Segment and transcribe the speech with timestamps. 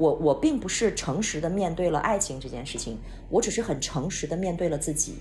[0.00, 2.96] 我我并不是诚实的面对了爱情这件事情，
[3.28, 5.16] 我只是很诚实的面对了自己。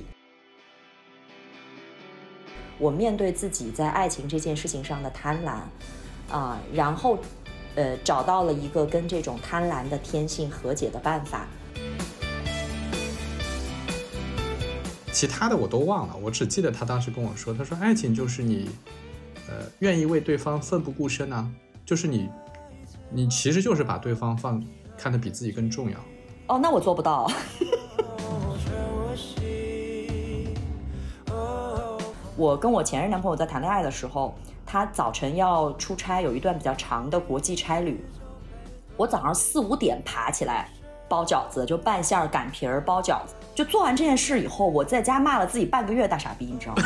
[2.77, 7.19] 我面对自己在爱情这件事情上的贪婪，啊，然后，
[7.75, 11.45] 呃，找到了一个跟这种贪婪的天性和解的办法。
[15.11, 18.69] 其他的我都忘了，我只记得他当时跟我说，他说爱情就是你，
[19.49, 21.51] 呃，愿意为对方奋不顾身啊，
[21.85, 22.29] 就是你，
[23.11, 24.63] 你其实就是把对方放
[24.97, 25.97] 看得比自己更重要。
[26.47, 27.29] 哦，那我做不到。
[32.35, 34.33] 我跟我前任男朋友在谈恋爱的时候，
[34.65, 38.01] 他早晨要出差，有一段比较长的国际差旅。
[38.95, 40.69] 我早上四五点爬起来
[41.07, 43.35] 包饺子，就拌馅儿、擀皮儿、包饺子。
[43.53, 46.83] 就做完这件事以后，我在家骂了自己半个月大傻逼，你知道吗？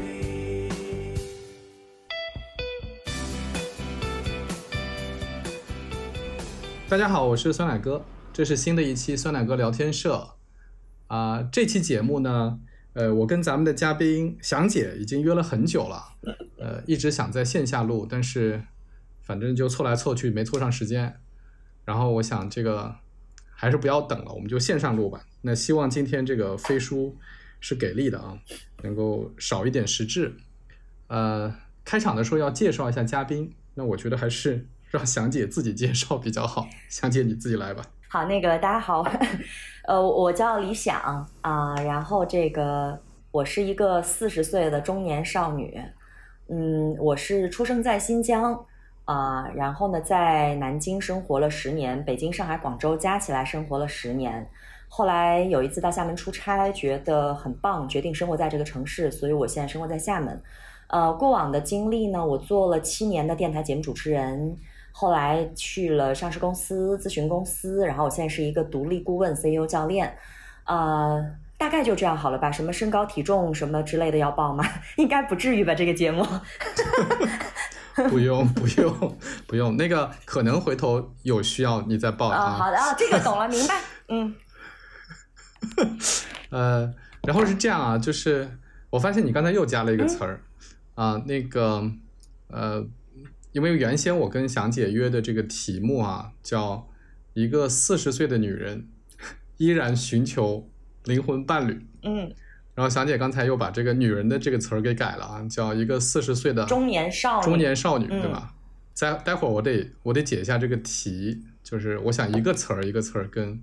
[6.86, 10.34] 大家好，我是酸奶哥，这是新的一期酸奶哥聊天社。
[11.06, 12.60] 啊，这期节目呢？
[12.92, 16.12] 呃，我跟咱们的嘉宾祥姐已经约了很久了，
[16.58, 18.62] 呃，一直想在线下录，但是
[19.22, 21.18] 反正就凑来凑去没凑上时间。
[21.86, 22.94] 然后我想这个
[23.50, 25.24] 还是不要等了，我们就线上录吧。
[25.40, 27.16] 那希望今天这个飞书
[27.60, 28.38] 是给力的啊，
[28.82, 30.36] 能够少一点实质。
[31.06, 36.68] 呃，开场的时候要介绍一下嘉宾，那我觉得还是让祥姐自己介绍比较好。
[36.88, 37.84] 祥姐你自己来吧。
[38.08, 39.04] 好，那个大家好。
[39.88, 42.96] 呃，我叫李想啊，然后这个
[43.32, 45.82] 我是一个四十岁的中年少女，
[46.48, 48.64] 嗯，我是出生在新疆
[49.04, 54.48] 啊，然后呢在南京生活了十年，北京、上海、广州加起来生活了十年，
[54.88, 60.40] 后来有一次到厦门出差，觉得很棒，决定生活在这个城市，所以我现在生活在厦门。
[60.86, 64.56] 呃，过往的经历呢，我做了七年的电台节目主持人。
[64.96, 70.16] 后来去了上市公司、咨询公司，然后我现在是一个独立顾问、CEO、教练，
[70.66, 71.20] 呃，
[71.58, 72.48] 大概就这样好了吧？
[72.52, 74.64] 什么身高、体重什么之类的要报吗？
[74.96, 75.74] 应该不至于吧？
[75.74, 76.24] 这个节目？
[78.08, 79.18] 不用，不用，
[79.48, 79.76] 不用。
[79.76, 82.50] 那个可能回头有需要你再报啊。
[82.50, 83.80] 好的啊，这个懂了，明白。
[84.08, 84.32] 嗯。
[86.50, 88.48] 呃，然后是这样啊，就是
[88.90, 90.40] 我发现你刚才又加了一个词儿
[90.94, 91.82] 啊，那个
[92.46, 92.86] 呃。
[93.54, 96.90] 因为原先我跟祥姐约的这个题目啊，叫
[97.34, 98.88] 一个四十岁的女人
[99.58, 100.68] 依然寻求
[101.04, 101.86] 灵魂伴侣。
[102.02, 102.34] 嗯，
[102.74, 108.54] 然后祥姐刚才又把这个“女人”的这个词儿给改了啊，叫一个四十岁的中年少中年少女，对吧？
[108.92, 113.60] 在待会儿我得我得解一下这个题，就是我想一个词儿一个词儿跟。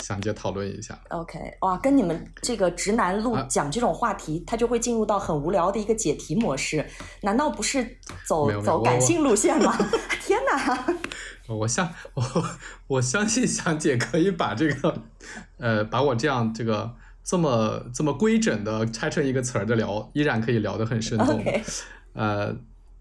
[0.00, 6.84] 想姐讨论一下，OK，哇，跟你们这个直男路讲这种话题，他就会进入到很无聊的一个解题模式，
[7.22, 9.76] 难道不是走走感性路线吗？
[10.20, 10.86] 天哪！
[11.48, 12.22] 我相我
[12.86, 15.02] 我相信想姐可以把这个
[15.58, 21.44] 呃把我这样这个这么这么规整的拆成一个词儿的聊，依然可以聊得很生动。
[22.14, 22.56] 呃，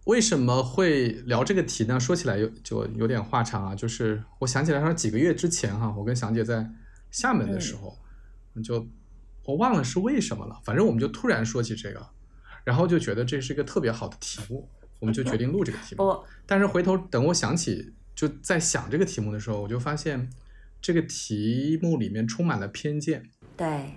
[0.05, 1.99] 为什么会聊这个题呢？
[1.99, 6.69] 说起来有就有点话长啊，就是我想起来说几个月之前哈，我跟祥姐在。
[7.15, 7.95] 厦门的时候，
[8.63, 8.87] 就
[9.43, 12.03] 我忘了是为什么了，反正我们就突然说起这个，
[12.63, 14.67] 然后就觉得这是一个特别好的题目，
[14.99, 16.23] 我们就决定录这个题目。
[16.47, 20.27] 但是回头等我想起就在想这个题目的时候，我就发现
[20.81, 23.29] 这个题目里面充满了偏见。
[23.55, 23.93] 对，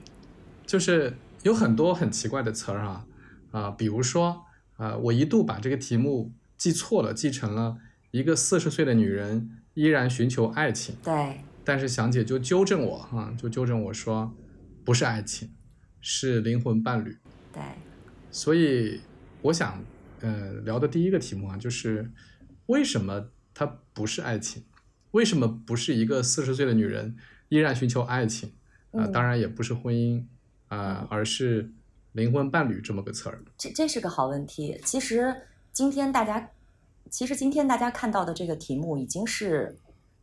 [0.66, 3.06] 就是有很多很奇怪的词儿啊
[3.50, 4.44] 啊，比如说
[4.76, 7.78] 啊，我一度把这个题目记错了，记成了
[8.10, 10.96] 一个四十岁的女人依然寻求爱情。
[11.02, 11.40] 对。
[11.64, 14.32] 但是祥姐就纠正我哈，就纠正我说，
[14.84, 15.50] 不是爱情，
[16.00, 17.18] 是灵魂伴侣。
[17.52, 17.60] 对，
[18.30, 19.00] 所以
[19.42, 19.82] 我想，
[20.20, 22.12] 呃，聊的第一个题目啊，就是
[22.66, 24.62] 为什么它不是爱情？
[25.10, 27.16] 为什么不是一个四十岁的女人
[27.48, 28.52] 依然寻求爱情？
[28.92, 30.22] 啊，当然也不是婚姻
[30.68, 31.72] 啊，而是
[32.16, 33.40] 灵魂伴侣这么个词儿。
[33.56, 34.80] 这这是个好问题。
[34.84, 35.32] 其实
[35.72, 36.50] 今天大家，
[37.10, 39.78] 其实今天大家看到的这个题目已经是。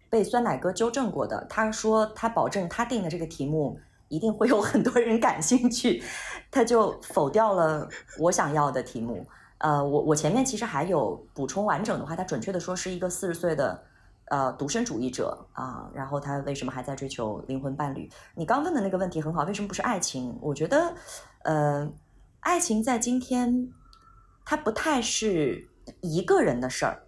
[0.10, 3.80] 被酸奶哥纠正过的，他说他保证他定的这个题目
[4.10, 6.04] 一定会有很多人感兴趣，
[6.52, 7.90] 他就否掉了
[8.20, 9.26] 我想要的题目。
[9.58, 13.84] 呃，我我前面其实还有补充完整的话，他准确的说是一个四十岁的
[14.30, 18.10] 呃独身主义者啊，然后他为什么还在追求灵魂伴侣？
[18.36, 20.38] 你刚问的那个问题很好，为什么不是爱情？
[20.42, 20.94] 我觉得，
[21.44, 21.90] 呃，
[22.40, 23.70] 爱情在今天
[24.46, 25.70] 它不太是
[26.02, 27.04] 一个人的事儿，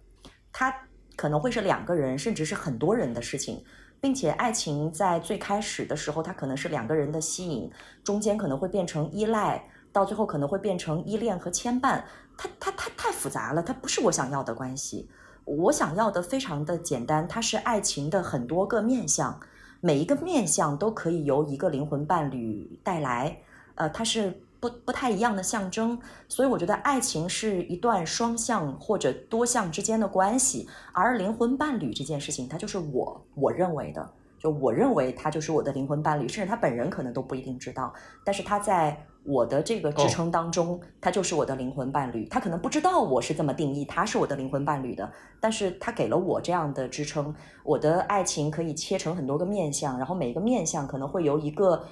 [0.52, 0.74] 它。
[1.18, 3.64] 可能会是两个人，甚至是很多人的事情，
[4.02, 7.72] 并且爱情在最开始的时候，它可能是两个人的吸引，
[8.04, 12.04] 中间可能会变成依赖，到最后可能会变成依恋和牵绊。
[12.36, 15.08] 它它它太复杂了，它不是我想要的关系。
[15.46, 19.40] 我想要的非常的简单，它是爱情的很多个面相，
[19.80, 23.38] 每一个面相都可以由一个灵魂伴侣带来，
[23.76, 25.98] 呃，它是不不太一样的象征，
[26.28, 34.10] 所以我觉得爱情是一段双向或者多项之间的关系，而灵魂伴侣这件事情，它就是我我认为的。
[34.38, 37.92] 就我认为他就是我的灵魂伴侣，甚至他本人可能都不一定知道，
[38.22, 42.26] 但是他在我的这个支撑当中，他就是我的灵魂伴侣。
[42.28, 47.34] 他可能不知道我是这么定义他是我的灵魂伴侣的，但是他给了我这样的支撑。
[47.64, 51.84] 我的爱情可以切成很多个面相，然后每一个面相可能会由一个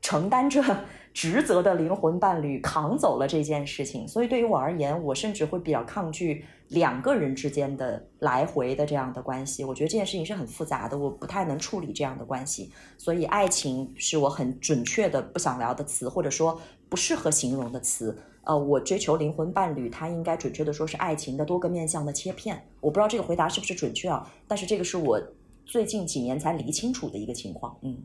[0.00, 0.62] 承担着。
[1.14, 9.64] 职责的灵魂伴侣扛走了这件事情，所以对于我而言，我甚至会比较抗拒两个人之间的来回的这样的关系。
[9.64, 12.70] 我觉得这件事情是很复杂的，我不太能处理这样的关系。
[12.96, 18.16] 所以，爱情是我很准确的不想聊的词，或者说不适合形容的词。
[18.44, 22.66] 呃，我追求灵魂伴侣，它应该准确的说是爱情的多个面向的切片。
[22.80, 24.26] 我不知道这个回答是不是准确啊？
[24.46, 25.20] 但是这个是我
[25.66, 27.78] 最近几年才理清楚的一个情况。
[27.82, 27.98] 嗯。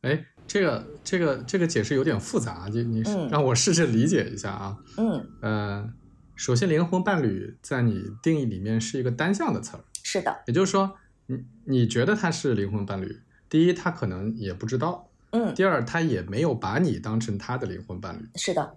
[0.00, 4.76] 哎，这个这个这个解释有点复杂，你你让我试着理解一下啊。
[4.96, 5.88] 嗯，呃，
[6.34, 9.84] 首先，灵魂伴侣在你定义里面是一个单向的词儿。
[10.02, 10.42] 是的。
[10.48, 10.96] 也就是说，
[11.26, 15.08] 你你觉得他是灵魂伴侣，第一，他可能也不知道。
[15.34, 15.54] 嗯。
[15.54, 18.26] 第二，他也没有把你当成他的灵魂伴侣。
[18.36, 18.76] 是的。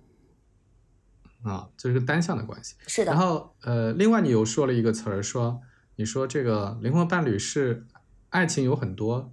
[1.43, 2.75] 啊，这是个单向的关系。
[2.87, 3.11] 是的。
[3.13, 5.61] 然后，呃，另外你又说了一个词儿，说
[5.95, 7.85] 你说这个灵魂伴侣是
[8.29, 9.31] 爱情有很多。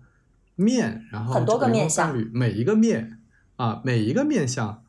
[0.57, 3.19] 面，然后很多个面相，每一个面
[3.57, 4.85] 啊，每一个面相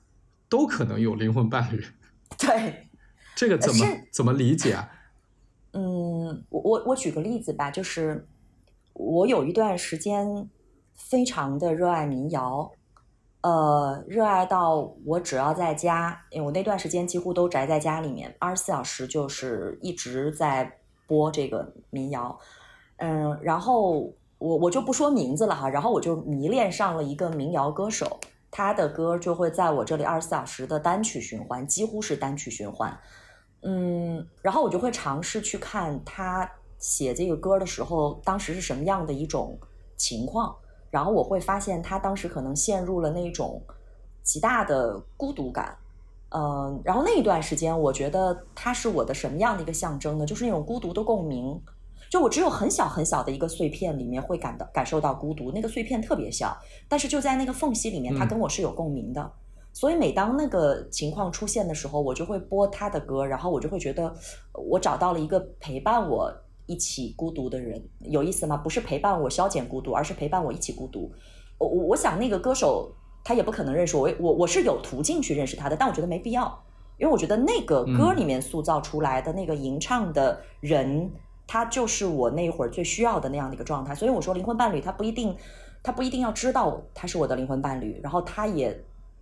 [0.47, 1.83] 都可能有灵魂伴侣。
[2.37, 2.89] 对，
[3.35, 4.91] 这个怎么怎么理解啊？
[5.73, 8.27] 嗯，我我我举个例子吧，就是
[8.93, 10.47] 我有一段时间
[10.95, 12.71] 非常的热爱民谣，
[13.41, 22.39] 呃，热爱到我只要在家，因为我那段时间几乎都宅在家里面，二十四小时就是一直在播这个民谣，
[22.97, 24.13] 嗯，然后。
[24.37, 28.19] 我我就不说名字了哈，然后我就迷恋上了一个民谣歌手，
[28.51, 32.95] 他的歌就会在我这里二十四小时的单曲循环，几乎是单曲循环。
[33.61, 36.47] 嗯，然后我就会尝试去看他
[36.77, 39.57] 写这个歌的时候，当时是什么样的一种
[39.95, 40.53] 情况，
[40.95, 43.61] 然后我会发现他当时可能陷入了那种
[44.23, 45.77] 极大的孤独感。
[46.29, 50.25] 嗯，然后那一段时间，我觉得他是我的什么样的一个象征呢？
[50.25, 51.61] 就是那种孤独的共鸣。
[52.09, 56.55] 就我只有很小很小的一个碎片里面会感到感受到孤独，那个碎片特别小，
[56.87, 59.31] 但是就在那个缝隙里面，他跟我是有共鸣的。
[59.73, 64.13] 所以每当那个情况出现的时候，我就会播他的歌，然后我就会觉得
[64.53, 66.33] 我找到了一个陪伴我
[66.65, 68.57] 一起孤独的人，有意思吗？
[68.57, 71.11] 不是陪伴我消减孤独，而是陪伴我一起孤独。
[71.57, 72.91] 我我我想那个歌手
[73.23, 76.63] 他也不可能认识我，我我是有途径去认识他的，但我觉得没必要，
[76.97, 81.11] 因为我觉得那个歌里面塑造出来的那个吟唱的人。
[81.47, 85.37] 他就是我那会儿最需要的那样的一个状态，所以我说灵魂伴侣他不一定，
[85.83, 88.75] 他不一定要知道他是我的灵魂伴侣，然后他也，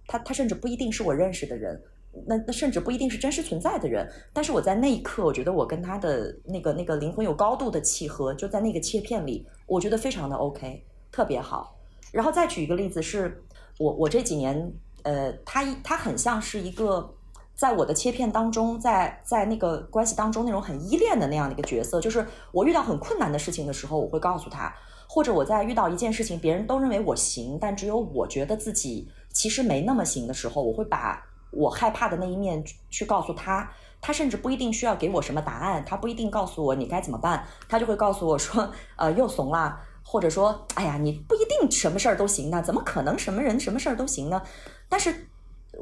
[0.08, 1.84] 他他甚至不一定是我认识的人，
[2.28, 11.76] 那那甚至不一定是真实存在的人，但是我在那一刻，我觉得我跟他的那个那个灵魂有高度的契合，就在那个切片里，我觉得非常的 OK，特别好。
[12.12, 13.44] 然后再举一个例子，是
[13.80, 14.72] 我我这几年，
[15.04, 17.16] 呃，他他很像是一个。
[17.56, 24.74] 在我的切片当中，在在那个关系当中，那种很依恋的那样的一个角色，就是我遇到很困难的事情的时候，我会告诉他；
[25.08, 33.70] 或者我在遇到一件事情，别人都认为我行，但只有我觉得自己其实没那么行的时候，我会把我害怕的那一面去告诉他。
[34.02, 44.42] 他甚至不一定需要给我什么答案，他不一定告诉我你该怎么办，他就会告诉我说：“呃，又怂了。”或者说：“哎呀，你不一定什么事儿都行的，怎么可能什么人什么事儿都行呢？”
[44.90, 45.28] 但是。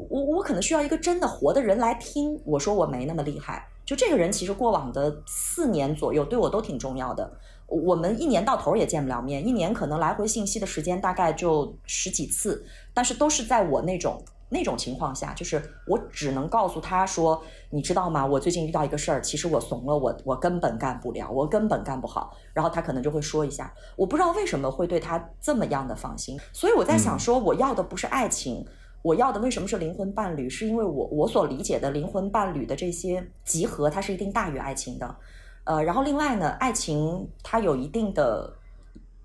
[0.09, 3.67] 我我可能需要一个真的活的人来听我说我没那么厉害。
[3.83, 7.29] 就这个人其实过往的四年左右对我都挺重要的。
[7.67, 14.23] 我们一年到头也见不了面，一年可能来回信息的时间大概就十几次，但是都是在我那种
[14.53, 18.25] 那种情况下，就是我只能告诉他说，你知道吗？
[18.25, 22.35] 我最近遇到一个事儿，其实我怂了，我我根本干不了，我根本干不好。
[22.53, 26.37] 然后他可能就会说一下，我不知道为什么会对他这么样的放心。
[26.51, 28.67] 所以我在想说，我要的不是爱情。
[29.03, 30.47] 我要的为什么是灵魂伴侣？
[30.47, 35.15] 是因为我我所理解的灵魂伴侣的这些集合，它是一定大于爱情的。
[35.63, 38.53] 呃，然后另外呢，爱情它有一定的，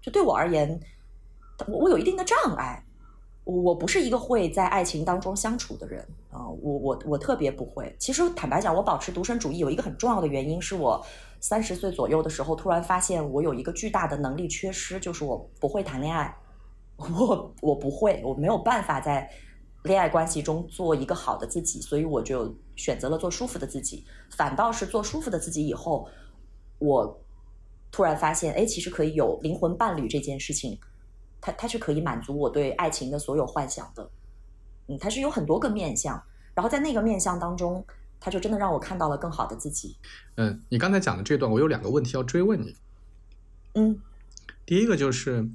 [0.00, 0.80] 就对我而言，
[1.66, 2.85] 我我有一定的障碍。
[3.46, 7.94] 我不是一个会在爱情当中相处的人啊，我我我特别不会。
[7.98, 11.04] 其实坦白讲，我保持独身主义有一个很重要的原因，是我
[11.40, 16.36] 三十岁左右的时候突然发现我有一个巨大的能力缺失，就是我不会谈恋爱。
[16.96, 19.30] 我我不会，我没有办法在。
[19.84, 24.04] 恋爱关系中做一个好的自己，所以我就选择了做舒服的自己。
[24.30, 26.08] 反倒是做舒服的自己以后，
[26.80, 27.22] 我
[27.92, 30.76] 突然发现，哎，其实可以有灵魂伴侣这件事情，
[31.46, 34.10] 它它是可以满足我对爱情的所有幻想的。
[34.88, 36.20] 嗯，它是有很多个面相，
[36.54, 37.84] 然后在那个面相当中，
[38.18, 39.96] 它就真的让我看到了更好的自己。
[40.34, 42.74] 嗯，你刚才讲的这段，我有两个问题要追问你。
[43.74, 44.00] 嗯，
[44.64, 45.48] 第一个就是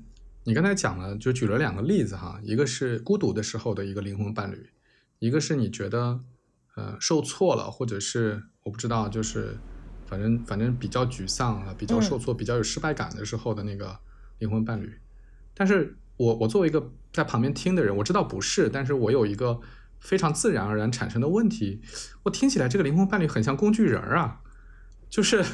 [0.45, 4.69] 你刚才讲了，就举了两个例子哈，一个是孤独的时候的一个灵魂伴侣，
[5.19, 6.21] 一个是你觉得
[6.77, 9.57] 呃受挫了，或者是我不知道，就是
[10.05, 13.99] 反正反正比较沮丧啊，比较受挫，比较有失败感的时候的那个
[14.39, 14.97] 灵魂伴侣。
[15.61, 19.61] 但是我我作为一个在旁边听的人，我知道不是，但是我有一个
[19.99, 21.83] 非常自然而然产生的问题，
[22.23, 24.41] 我听起来这个灵魂伴侣很像工具人啊，
[25.07, 25.45] 就是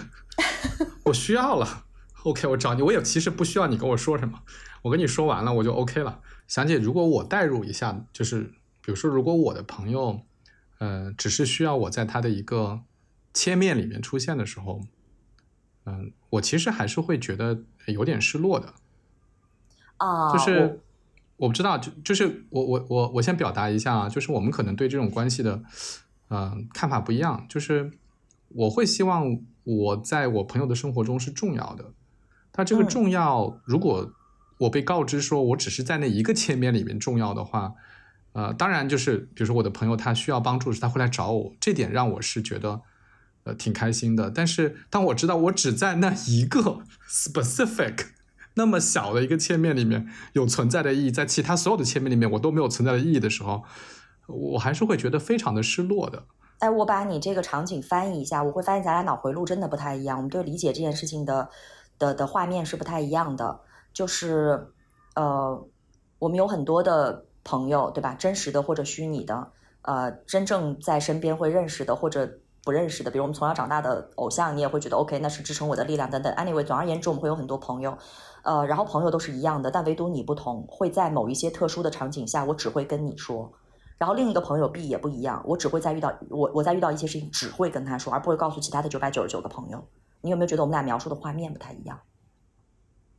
[1.04, 1.84] 我需要了。
[2.24, 4.40] OK，我找你，我也其实不需要你跟我说什么，
[4.84, 6.22] 我跟你说完了我就 OK 了。
[6.48, 8.44] 想姐，如果我代入一下，就是
[8.82, 10.22] 比如说，如果我的朋友，
[10.78, 12.80] 呃，只是需要我在他的一个
[13.34, 14.80] 切面里面出现的时候，
[15.86, 18.74] 嗯，我其实还是会觉得有点失落的。
[19.98, 20.80] 啊，就是
[21.38, 25.62] 我不知道，就就是我我我我先表达一下啊，就是我们可能对这种关系的，
[26.30, 27.46] 嗯，看法不一样。
[27.48, 27.92] 就是
[28.50, 31.92] 我会希望我在我朋友的生活中是重要的。
[32.52, 34.12] 他这个重要，如果
[34.60, 37.74] 我被告知说我只是在那一个切面里面重要的话，
[38.34, 42.82] 呃，当然就是比如说我的朋友他需要帮助时他会来找我，这点让我是觉得
[43.44, 44.32] 呃挺开心的。
[44.32, 48.08] 但是当我知道我只在那一个 specific
[48.58, 53.64] 那么小的一个切面里面有存在的意义，在其他所有的切面里面我都没有存在的意义的时候，
[54.28, 56.26] 我还是会觉得非常的失落的。
[56.60, 61.50] 哎，我把你这个场景翻译一下，我会发现咱俩脑回路真的不太一样，我们对理解这件事情的。
[62.00, 63.60] 的的画面是不太一样的，
[63.92, 64.68] 就是，
[65.16, 65.68] 呃，
[66.20, 68.14] 我们有很多的朋友，对吧？
[68.14, 69.48] 真实的或者虚拟的，
[69.82, 76.32] 呃，真正在身边会认识的或者不认识的，比如我们从小长大的偶像，你也会觉得 OK，那是支撑我的力量等等。
[76.36, 77.98] Anyway，总而言之，我们会有很多朋友，
[78.48, 83.52] 呃，然后朋友都是一样的，但唯独你不同，会在某一些特殊的场景下，我只会跟你说，
[83.98, 89.86] 然后另一个朋友 B 也不一样，我只会在遇到我我在遇到一些事情只会跟他说，而不会告诉其他的九百九十九个朋友。
[90.22, 92.00] 你有没有觉得我们俩描述的画面不太一样？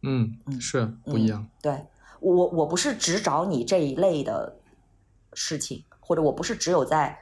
[0.00, 1.46] 嗯嗯，是不一样。
[1.60, 1.84] 对
[2.20, 4.56] 我，我不是只找你这一类的
[5.34, 7.18] 事情，或者我不是只有在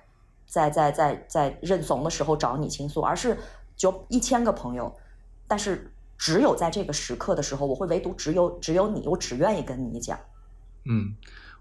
[0.46, 3.36] 在在在在认怂的时候找你倾诉，而是
[3.76, 4.94] 就一千个朋友，
[5.48, 10.18] 但是只有在这个时刻的时候，我会唯独只有只有你，我只愿意跟你讲。
[10.84, 11.14] 嗯，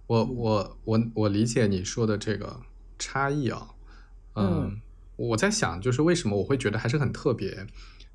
[0.07, 2.61] 我我我我理解你说的这个
[2.97, 3.69] 差异啊。
[4.35, 4.81] 嗯，
[5.15, 7.65] 我在想，就是为什么我会觉得还是很特别。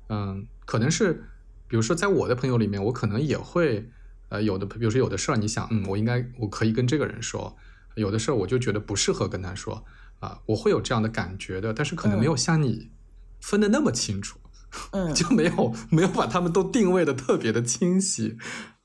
[0.09, 1.23] 嗯，可能是，
[1.67, 3.89] 比如说，在我的朋友里面，我可能也会，
[4.29, 7.55] 呃，有的，比如说有的事儿，你想，嗯，我应该，我可以跟这个人说，
[7.95, 9.83] 有的事儿我就觉得不适合跟他说，
[10.19, 12.91] 啊，我会有这样的感觉的，但是可能没有像你
[13.39, 14.40] 分的那么清楚，嗯，
[15.13, 18.37] 就没有没有把他们都定位的特别的清晰，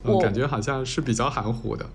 [0.03, 1.85] 我感觉好像是比较含糊的。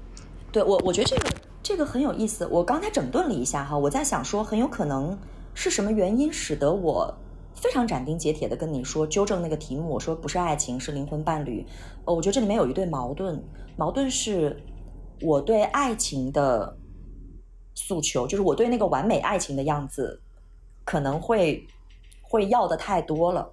[0.51, 1.31] 对我，我觉得这个
[1.63, 2.47] 这个很有意思。
[2.47, 5.19] 我刚才整顿了一下哈，我在想说，很有可能
[5.55, 7.15] 是什么原因使得我。
[7.55, 11.65] 非常斩钉截铁的跟你说，纠正那个题目，我说不是爱情，是灵魂伴侣。
[12.07, 13.45] 呃，我觉得这里面有一对矛盾，
[13.77, 14.61] 矛盾是
[15.21, 16.77] 我对爱情的
[17.75, 20.21] 诉求，就是我对那个完美爱情的样子，
[20.85, 21.65] 可能会
[22.23, 23.53] 会要的太多了。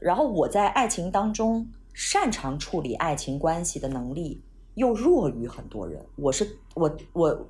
[0.00, 4.42] 然后我在爱情当中擅长处理爱情关系的能力
[4.74, 6.04] 又弱于很多人。
[6.16, 7.48] 我是我我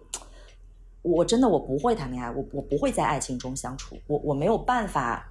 [1.02, 5.26] 我真的我不会谈恋爱，我我不会在爱情中相处，我我没有办法。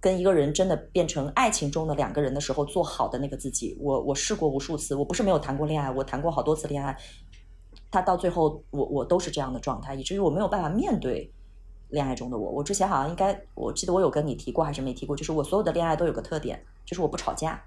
[0.00, 6.94] 跟一个人真的变成爱情中的两个人的时候，做好的那个自己，我我试过无数次，我不是没有谈过恋爱，我谈过好多次恋爱，
[7.90, 11.32] 他到最后，我我都是这样的状态，以至于我没有办法面对
[11.94, 12.50] 恋爱中的我。
[12.50, 17.58] 我之前好像应该，我记得我有跟你提过还是没提过，就是我所有的恋爱都有个特点，就是我不吵架，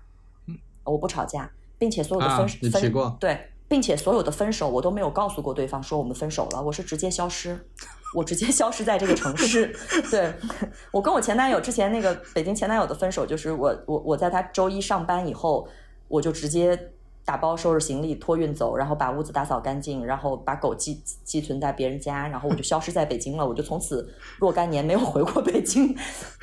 [0.46, 7.60] 嗯，我不吵架，并且所有的分分对，并且所有的分手我都没有告诉过对方说我们分手了，我是直接消失。
[8.16, 9.76] 我直接消失在这个城市。
[10.10, 10.34] 对
[10.92, 15.68] 我跟我前男友之前那个北京前男友的分手，就是我我我在他周一上班以后，
[16.08, 16.94] 我就直接。
[17.28, 20.94] 打包收拾行李托运走，然后把屋子打扫干净，然后把狗寄
[21.26, 23.46] 寄存在别人家，然后我就消失在北京了。
[23.46, 25.94] 我就从此若干年没有回过北京。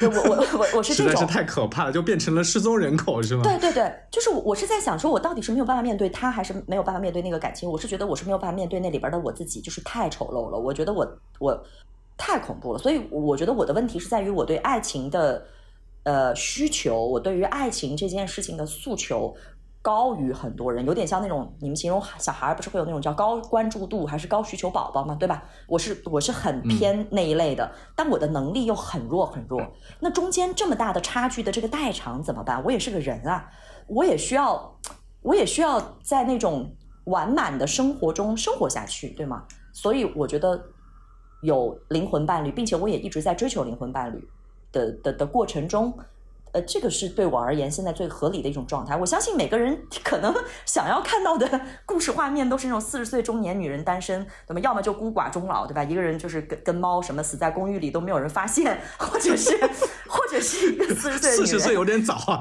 [0.03, 3.43] 我我我我是这种，实在是太可怕了，就变成了失踪人口是吗？
[3.43, 7.67] 对对对，就是我我是在想说，我到底是没有办法面对他，还是没有办法面对那个感情？
[7.67, 10.59] 我是觉得我是没有办法面对那里边的我自己，就是太丑陋了。
[10.59, 11.65] 我觉得我我
[12.19, 15.47] 太恐怖了，所以我觉得我的问题是在于我对爱情的
[16.03, 19.35] 呃需求，我对于爱情这件事情的诉求。
[19.85, 25.45] 高于很多人，有点像那种你们形容小孩儿不是会有那种叫高关注度还是高需求宝宝嘛，对吧？
[25.67, 29.61] 我是我是很偏那一类的，但我的能力又很弱很弱。
[30.01, 32.65] 那中间这么大的差距的这个代偿怎么办？
[32.65, 33.47] 我也是个人啊，
[33.87, 34.75] 我也需要，
[35.21, 36.75] 我也需要在那种
[37.05, 39.45] 完满的生活中生活下去，对吗？
[39.75, 40.59] 所以我觉得
[41.43, 44.27] 有灵魂伴侣，并且我也一直在追求灵魂伴侣
[44.73, 45.93] 的的的过程中。
[46.55, 48.97] 呃，这个是对我而言现在最合理的一种状态。
[48.97, 50.33] 我相信每个人 可能
[50.65, 55.83] 想要看到的 故事画面都是那种四十岁中年女人单身，那么要么就孤寡终老，对吧？
[55.83, 59.59] 一个人就是跟跟猫什么死在公寓里都没有人发现，或者是
[60.09, 62.41] 或者是一个四十岁四十岁有点早啊。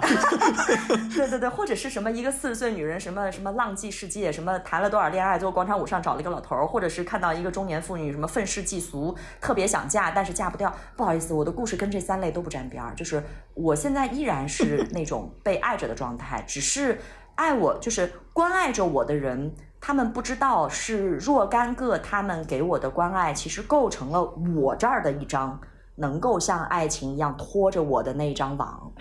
[1.16, 10.72] 对对对，或者是什么一个四十岁女人什么什么浪迹世界，什么谈了多少恋爱，最后广场舞上找了一个老头儿，或者是看到一个中年妇女什么愤世嫉俗，特别想嫁但是嫁不掉。
[10.96, 13.24] 不好意思，我的故事跟这三类都不沾边儿，就是
[13.54, 14.08] 我现在。
[14.08, 17.00] 依然是 那种被爱着的状态，只是
[17.36, 25.60] 爱我就是关爱着我的人，他们不知道是若干个他们给我的关爱，其实构成了我这儿的一张
[25.96, 28.94] 能够像爱情一样拖着我的那一张网。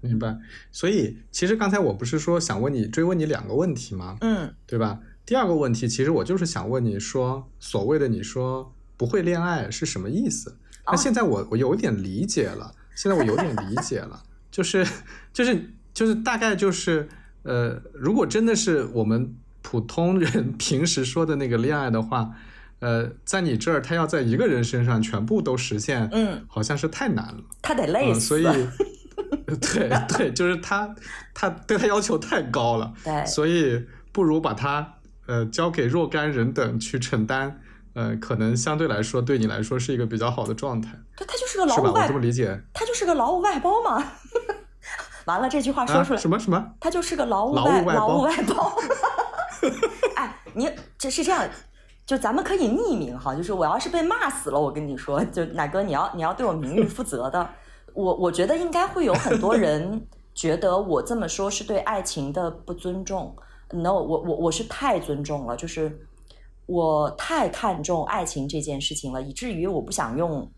[0.00, 0.36] 明白。
[0.70, 4.16] 所以其实刚才我不是说想问你追问你两个问题吗？
[4.20, 5.00] 嗯，对吧？
[5.26, 10.58] 第二个问题其实我就是想问你说，所谓的你说不会恋爱是什么意思？
[10.86, 14.22] 那现在我我有点理解了，现在我有点理解了。
[14.50, 14.86] 就是
[15.32, 17.08] 就是就是大概就是
[17.42, 22.32] 呃，如果真的是我们普通人平时说的那个恋爱的话，
[22.80, 28.44] 呃，在你这儿他要在一个人身上全部都实现，嗯，好像是太难了，他得累死，所以
[29.60, 30.94] 对对，就是他
[31.32, 33.82] 他对他要求太高了，对，所以
[34.12, 34.94] 不如把他
[35.24, 37.58] 呃交给若干人等去承担。
[37.94, 40.98] 呃，可能相对来说，对你来说是一个比较好的状态。
[41.16, 42.62] 对，他就是个劳务外，我这么理解。
[42.72, 44.02] 他就是个劳务外包嘛。
[45.26, 46.72] 完了，这句话说出来，什么什么？
[46.80, 48.74] 他就是个劳务外劳务外包。
[50.16, 51.46] 哎，你这是这样，
[52.06, 57.48] 就咱们可以匿名哈，就是我要是被骂死了，我跟你说，就奶哥，你要你要对我名誉负责的。
[57.92, 63.36] 我我觉得应该会有很多人觉得我这么说是对爱情的不尊重。
[63.70, 66.06] No，我我我是太尊重了，就是。
[66.72, 70.50] 我太看重爱情这件事情了，以至于我不想用，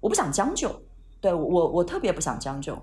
[0.00, 0.68] 我不想将就。
[1.20, 2.76] 对我，我特别不想将就。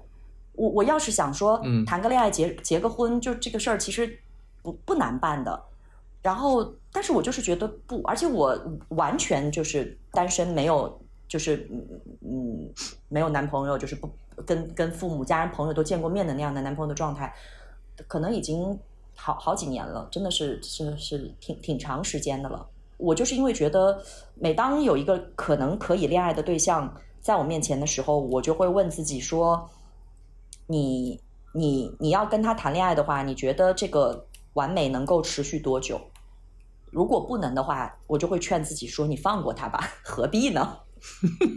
[0.54, 4.18] 我我要是想说，谈个恋爱结结个婚，就这个事儿其实
[4.62, 5.62] 不不难办的。
[6.22, 8.58] 然后，但是我就是觉得不，而且我
[8.90, 11.86] 完全就是单身，没有就是嗯
[12.22, 12.74] 嗯
[13.10, 14.10] 没有男朋友，就是不
[14.46, 17.34] 跟跟父母、家人、朋友都见过面的那样的男朋友的状态，
[18.08, 18.80] 可能已经。
[19.22, 22.66] 好好几年了，真的是是是挺挺长时间的了。
[22.96, 24.02] 我就是因为觉得，
[24.36, 29.70] 每当有一个可能可以恋爱的对象在我面前的时候，我就会问自己说：
[30.68, 31.20] 你
[31.54, 36.00] 你你要跟他谈恋爱的话，你觉得这个完美能够持续多久？
[36.90, 40.78] 如果不能的话，我就会劝自己说：你放过他吧， 何必呢？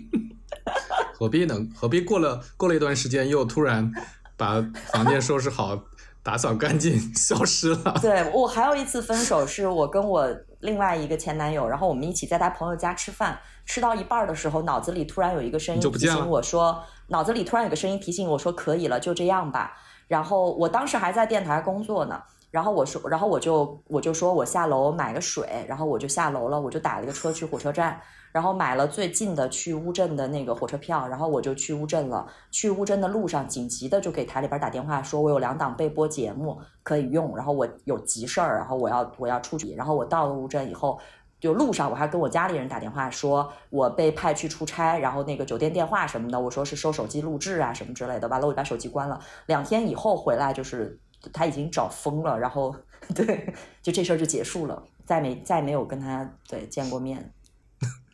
[1.15, 1.55] 何必呢？
[1.75, 3.91] 何必过了过了一段时间，又突然
[4.37, 4.61] 把
[4.93, 5.77] 房间收拾好？
[6.23, 7.99] 打扫干净， 消失了。
[8.01, 10.29] 对我还有一次分手，是我跟我
[10.61, 19.73] 另外一个前男友，然后我们一起在他朋友家吃饭，吃到一半的时候，脑子里突然有一个声音提醒我说，脑子里突然有个声音提醒我说，可以了，就这样吧。
[20.07, 28.01] 然后我当时还在电台工作呢，然后我说，然后我就我就说我下楼买个水，然后我就下楼了，我就打了个车去火车站。
[28.33, 32.27] 然后买了最近的去乌镇的那个火车票，然后我就去乌镇了。
[32.51, 39.75] 去乌镇的路上，紧急的就给台里边打电话，说我有两档备播节目可以用，然后我有急事儿，然后我要我要出去。
[39.75, 40.99] 然后我到了乌镇以后，
[41.39, 48.27] 就路上我还跟我家里人打电话，说我被派去出差，然后那个酒店电话什么的，我说是收手机录制啊什么之类的。
[48.29, 49.21] 完了，我就把手机关了。
[49.47, 50.99] 两天以后回来，就是
[51.35, 52.75] 他已经找疯了，然后
[53.15, 57.31] 对，就这事儿就结束了，再没再没有跟他对见过面。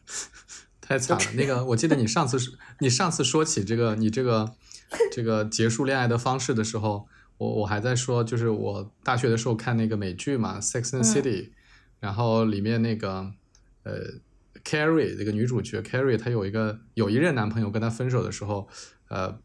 [0.80, 4.54] 太惨了，那个我记得你上次是，你上次说起这个你这个
[5.12, 11.22] 这个结束恋爱的方式的时候，我我还在说，就是我大学的时候看那个美剧嘛，《Sex and City》，
[12.00, 13.32] 然后里面那个
[13.82, 14.00] 呃
[14.64, 18.68] ，Carrie 这个女主角 Carrie，她有一个有一任男朋友跟她分手的时候，
[19.08, 19.38] 呃，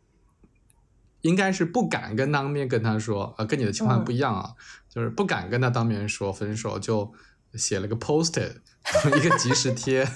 [1.24, 4.54] 应该是不敢跟当面跟他说，呃，跟你的情况不一样啊，
[4.90, 7.14] 就是不敢跟他当面说分手，就
[7.54, 8.40] 写了个 post，
[9.18, 10.08] 一个即时贴。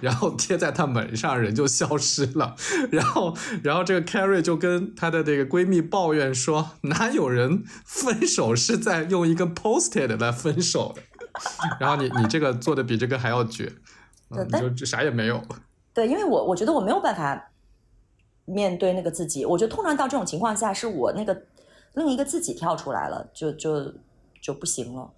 [0.00, 2.56] 然后贴在她门上，人就消失了。
[2.90, 11.02] 然后，然后这个 Carrie 就跟她的这个闺蜜抱怨说：“哪有人分手是在用一个 posted 来分手的？”
[11.78, 13.70] 然后你你这个做的比这个还要绝，
[14.30, 15.42] 你就啥也没有。
[15.92, 17.50] 对，因为我我觉得我没有办法
[18.46, 19.44] 面对那个自己。
[19.44, 21.42] 我觉得通常到这种情况下，是我那个
[21.94, 23.94] 另一个自己跳出来了，就就
[24.40, 25.10] 就不行了。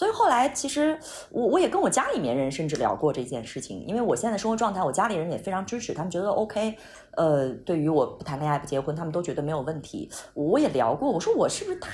[0.00, 6.74] 所以后来其实我我也跟我家里面人甚至聊过这件事情，因为我现在生活状态，我家里人也非常支持，他们觉得 OK。
[7.18, 10.10] 呃，对于我不谈恋爱不结婚，他们都觉得没有问题。
[10.32, 11.90] 我也聊过，我说我是不是太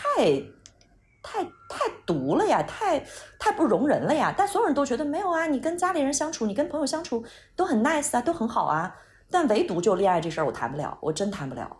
[1.20, 3.04] 太太毒了呀，太
[3.40, 4.32] 太不容人了呀？
[4.38, 7.24] 但所有人都觉得没有啊，你跟家里人相处，你跟朋友相处
[7.56, 8.94] 都很 nice 啊，都很好啊。
[9.32, 11.78] 但唯独就恋爱这事儿，我谈不了，我真谈不了，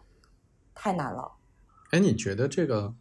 [0.75, 1.35] 太难了。
[1.93, 2.95] 哎，你觉得这个，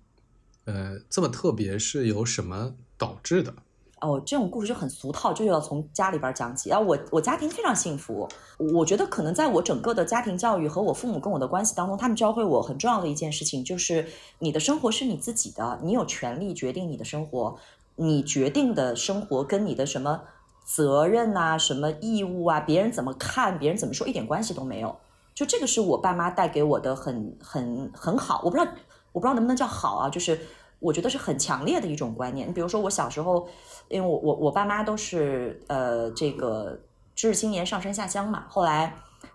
[0.65, 3.53] 呃，这么特别是有什么导致的？
[4.01, 6.69] 哦，这种故事就很俗套，就要从家里边讲起。
[6.69, 8.27] 啊，我我家庭非常幸福，
[8.73, 14.07] 我觉得可能在我整个的家庭教育和我父母跟我的关系当中，他们教会我很重要的一件事情，就是
[14.39, 17.57] 你的生活是你自己的，你有权利决定你的生活，
[17.95, 20.21] 你决定的生活跟你的什么。
[20.67, 24.95] 责任啊，什么义务啊，别人怎么看，别人怎么说，一点关系都没有。
[25.35, 28.71] 就这个是我爸妈带给我的很很很好，我不知道
[29.11, 30.39] 我不知道能不能叫好啊，就是
[30.85, 32.47] 我觉得是很强烈的一种观念。
[32.47, 33.47] 你比如说我小时候，
[33.89, 36.79] 因为我我我爸妈都是呃这个
[37.15, 38.93] 知识青年上山下乡嘛，后来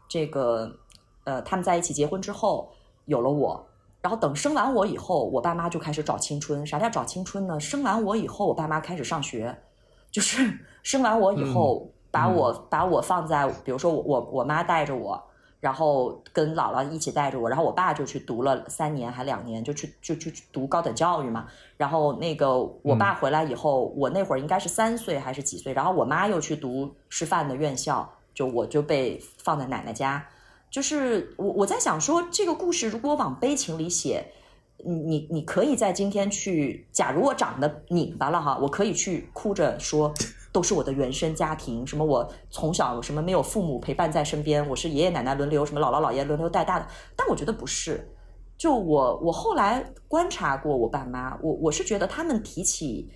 [0.08, 0.70] 这个
[1.24, 2.70] 呃他们在一起结婚之后
[3.06, 3.66] 有了我，
[4.00, 6.66] 然后等生完我以后，我爸妈就开始找青春。
[6.66, 7.58] 啥叫找青春呢？
[7.58, 9.56] 生完我以后，我爸妈开始上学。
[10.10, 15.22] 就是 生完我以后，把我把我放在，比如说我我我妈带着我，
[15.60, 21.46] 然后跟姥姥一起带着我，然后我爸就去读了三年还两年，就去就去读高等教育嘛。
[21.76, 30.26] 然后那个我爸回来以后，我那会儿应该是三岁还是几岁，然后我妈又去读师范的院校，就我就被放在奶奶家。
[30.70, 34.32] 就是我我在想说，这个故事如果往悲情里写。
[34.82, 40.10] 你你你可以在今天去，假如我长得拧巴了哈，我可以去哭着说，
[40.52, 46.86] 都是我的原生家庭，什么我从小什么没有父母陪伴在身边，我是爷爷奶奶轮流，什么姥姥姥爷轮流带大的。
[47.16, 48.12] 但我觉得不是，
[48.56, 53.10] 就我我后来观察过我爸妈，我我是觉得他们提起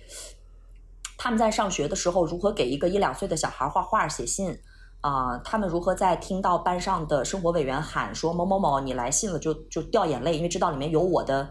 [1.17, 4.57] 他们在上学的时候如何给一个一两岁的小孩画画写信。
[5.01, 11.47] 啊，他们如何在听到班上的生活委员喊说某某某你来信了，就就掉眼泪，因为知道里面有我的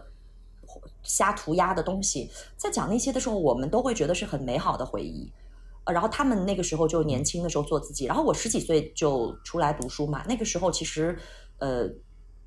[1.03, 2.29] 瞎涂鸦的东西。
[2.57, 5.31] 在讲那些的时候，我们都会觉得是很美好的回忆。
[5.91, 10.23] 然后他们那个时候就年轻的时候做自己，然后我十几岁就出来读书嘛。
[10.27, 11.17] 那个时候其实，
[11.59, 11.87] 呃，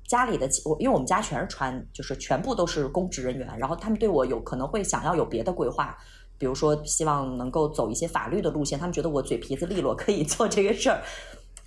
[0.07, 5.97] 家里的我因为我们家全是穿，就是全部都是公职人员，然后他们对我有可能会想要有别的规划。
[6.37, 11.01] 比如说，希望能够走一些法律的路线，他们觉得我嘴皮子利落，可以 做这个事儿。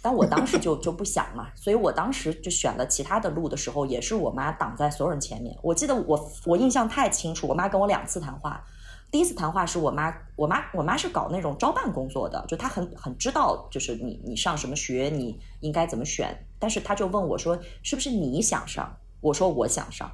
[0.00, 5.56] 但我当时就就不想嘛，所以我当时就选了其他的路的时候，也是我妈挡在所有人前面。
[5.62, 8.64] 我记得我我印象太清楚，我妈跟我两次谈话。
[9.12, 16.34] 第一次谈话是我妈，我妈我妈是搞那种招办工作的，就她很很知道，就是你你上什么学，你应该怎么选。
[16.58, 18.90] 但是她就问我说，是不是你想上？
[19.20, 20.10] 我说我想上。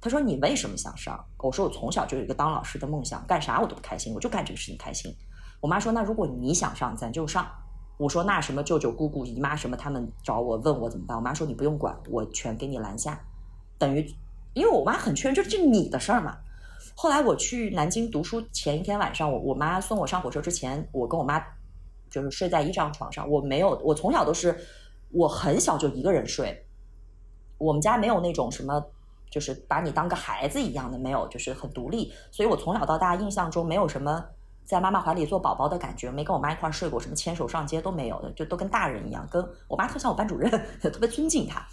[0.00, 5.14] 她说：“你为什么想上？”我说：“我从小就有一个当老师的梦想，干啥我都不开心，我就干这个事情开心。”
[5.60, 7.46] 我妈说：“那如果你想上，咱就上。”
[7.98, 13.20] 我说：“那什么舅舅、姑姑、姨妈什么，他们找我问我怎么办？”我妈说：“你不用管，我全给你拦下。”
[13.78, 14.12] 等于，
[14.54, 16.38] 因为我妈很确认，就是你的事儿嘛。
[17.02, 21.42] 后来我去南京读书前一天晚上，我我妈送我上火车之前，我跟我妈
[22.10, 23.26] 就是睡在一张床上。
[23.26, 24.54] 我没有，我从小都是，
[25.08, 26.66] 我很小就一个人睡。
[27.56, 28.84] 我们家没有那种什么。
[29.30, 32.12] 就是把你当个孩子一样的，没有，就是很独立。
[32.32, 34.22] 所以我从小到大印象中没有什么
[34.64, 39.26] 在妈妈怀里做宝宝的感觉，没跟我妈一块儿睡过，什么牵手上街都没有的，就都跟大人一样。
[39.30, 40.50] 跟我妈特像我班主任，
[40.82, 41.64] 特别尊敬她。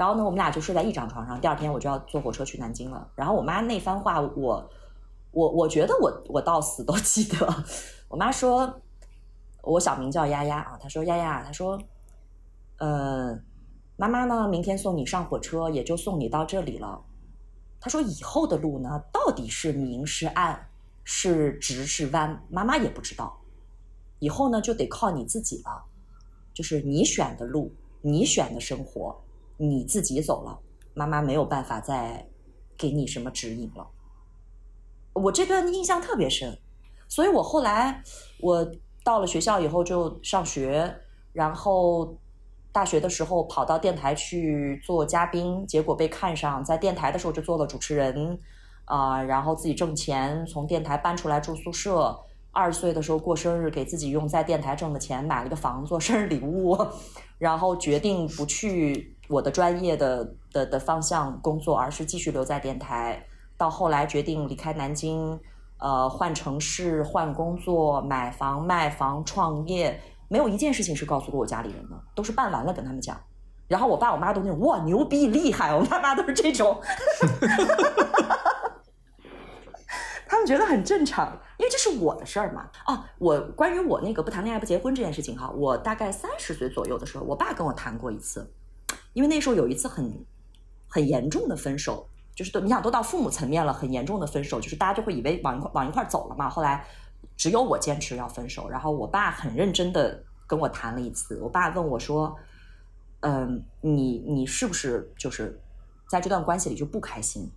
[0.00, 1.38] 然后呢，我们俩就睡在一张床上。
[1.38, 3.06] 第二天我就要坐火车去南京了。
[3.14, 4.70] 然后我妈那番话，我
[5.30, 7.46] 我我觉得我我到死都记得。
[8.08, 8.80] 我妈说，
[9.60, 11.78] 我小名叫丫丫啊，她说丫丫，她说，
[12.78, 13.38] 呃。
[13.96, 14.48] 妈妈呢？
[14.48, 17.02] 明天送你上火车，也就送你到这里了。
[17.78, 20.68] 他说：“以后的路呢，到底是明是暗，
[21.04, 23.38] 是直是弯，妈妈也不知道。
[24.18, 25.84] 以后呢，就得靠你自己了。
[26.54, 29.20] 就是你选的路，你选的生活，
[29.60, 30.58] 你自己走了。
[30.94, 32.26] 妈妈没有办法再
[32.76, 33.86] 给你什么指引了。”
[35.14, 36.58] 我这段印象特别深，
[37.06, 38.02] 所以我后来
[38.40, 38.66] 我
[39.04, 40.96] 到了学校以后就上学，
[41.32, 42.16] 然后。
[42.72, 48.38] 大学的时候跑到电台去做嘉宾，结果被看上，在电台的时候就做了主持人，
[48.84, 52.16] 啊，然后自己挣钱，从电台搬出来住宿舍。
[52.52, 56.78] 二十岁的时候过生日，给自己用在电台挣的钱买了个房做生日礼物，
[57.38, 63.24] 然后决定不去我的专业的的的方向工作，而是继续留在电台。
[63.56, 65.38] 到后来决定离开南京，
[65.78, 70.00] 呃，换城市、换工作、买房、卖房、创业。
[70.28, 73.18] 没有一件事情是告诉过我家里人的，都是办完了跟他们讲。
[73.68, 76.78] 然后我爸我妈都那种哇牛逼厉害，我爸妈都是这种，
[80.26, 82.66] 他们觉得很正常，因为这是我的事儿嘛。
[82.86, 88.48] 哦，我关于我那个不谈恋爱不结婚这件事情哈，我大概三十岁左右的时候，我爸跟我谈过一次，
[89.12, 90.24] 因为那时候有一次很
[90.88, 96.48] 很严重的分手，就是都你想都到父母层面了，很严重的分手，就是大家就会以为往一块往一块走了嘛。
[96.48, 96.84] 后来
[97.36, 101.38] 只有我坚持要分手，然后我爸很认真的跟我谈了一次。
[101.40, 102.36] 我爸问我说
[103.20, 105.60] ：“嗯，你你是不是就是
[106.08, 107.50] 在这段关系里就不开心？”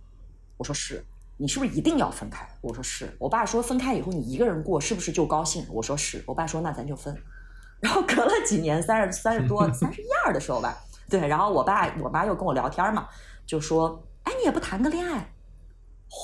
[0.56, 1.04] 我说是。
[1.36, 2.48] 你是不是一定要分开？
[2.60, 3.12] 我说是。
[3.18, 5.66] 我爸说分开以后你一个人过是不是就高兴？
[5.68, 6.22] 我说是。
[6.28, 7.12] 我爸说那咱就分。
[7.82, 11.26] 然后隔了几年，三十三十多、三十一二的时候吧，对。
[11.26, 13.08] 然后我爸我妈又跟我聊天嘛，
[13.46, 15.12] 就说：“哎，你也不谈个恋爱？”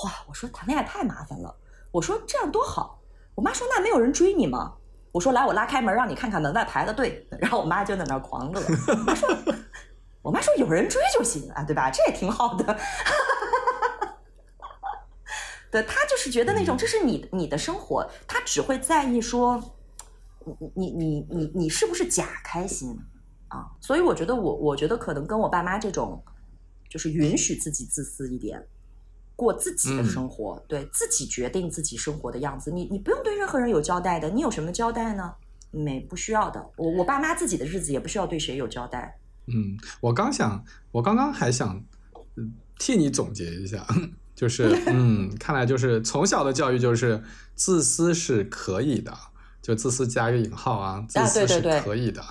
[0.05, 0.13] 哇！
[0.29, 1.55] 我说谈恋爱太麻烦了。
[1.91, 3.01] 我说这样多好。
[3.35, 4.75] 我妈说那没有人追你吗？
[5.13, 7.27] 我说来，我拉开门让你看看门外排的队。
[7.41, 8.63] 然后我妈就在那狂乐。
[8.89, 9.29] 我妈说
[10.23, 11.91] ：“我妈说有人追就行啊，对吧？
[11.91, 12.65] 这也挺好的。
[15.71, 19.77] ”对他就是觉得那种这是你你的生活，他只会在意说，
[20.75, 22.99] 你你你你你是不是假开心
[23.51, 23.67] 啊？
[23.81, 26.21] 所以我觉得我我觉得可能跟我爸妈这种，
[26.89, 28.67] 就是允许自己自私一点，
[29.37, 32.71] 过自己的生活，对自己决定自己生活的样子。
[32.71, 35.35] 你你不用对任何人有交代的，你有什么交代呢？
[35.71, 36.61] 没不需要的。
[36.77, 39.19] 我我爸妈自己的日子也不需要对谁有交代。
[39.47, 41.85] 嗯，我刚想，我刚刚还想
[42.79, 43.87] 替你总结一下。
[44.33, 47.23] 就是 嗯，看来就是从小的教育就是
[47.55, 49.13] 自私是可以的，
[49.61, 52.25] 就自私加一个引号啊，自私是可以的，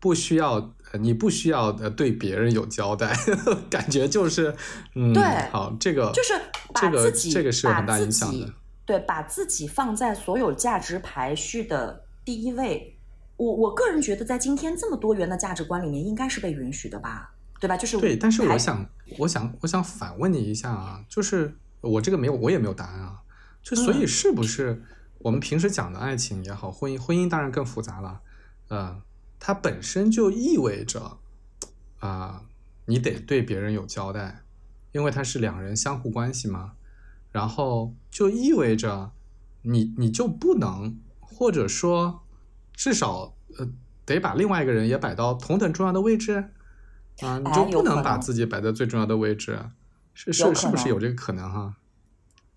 [0.00, 3.14] 不需要你不需要呃对别人有交代，
[3.70, 4.52] 感觉就是
[4.96, 6.34] 嗯，对，好，这个就是
[6.74, 8.52] 这个这个是有很大影响的，
[8.84, 12.98] 对，把自己放在所有价值排序的第一位，
[13.36, 17.34] 我我个人觉得在今天这么多元的价值观里面，应该是被允许的吧。
[17.60, 17.76] 对吧？
[17.76, 23.18] 就是对，但是我想，我想，我想反问你一下啊，就是我这个没有，我也没有答案啊。
[23.62, 24.82] 就所以是不是
[25.18, 28.18] 我们平时讲的爱情也好，婚姻，婚姻当然更复杂了，
[28.68, 29.02] 呃，
[29.40, 31.18] 它本身就意味着
[31.98, 32.44] 啊，
[32.84, 34.44] 你得对别人有交代，
[34.92, 36.74] 因为它是两人相互关系嘛。
[37.32, 39.10] 然后就意味着
[39.62, 42.22] 你你就不能，或者说
[42.74, 43.68] 至少呃，
[44.04, 46.52] 得把另外一个人也摆到同等重要的位置。
[47.20, 49.58] 啊，你就不能把自己摆在最重要的位置？
[50.12, 51.76] 是是是不是有这个可能哈？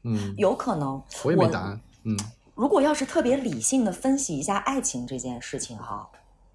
[0.04, 1.02] 嗯，有可能。
[1.24, 1.80] 我也没答案。
[2.04, 2.18] 嗯，
[2.56, 6.10] 如果要是特别理性的分析一下爱情这件事情哈，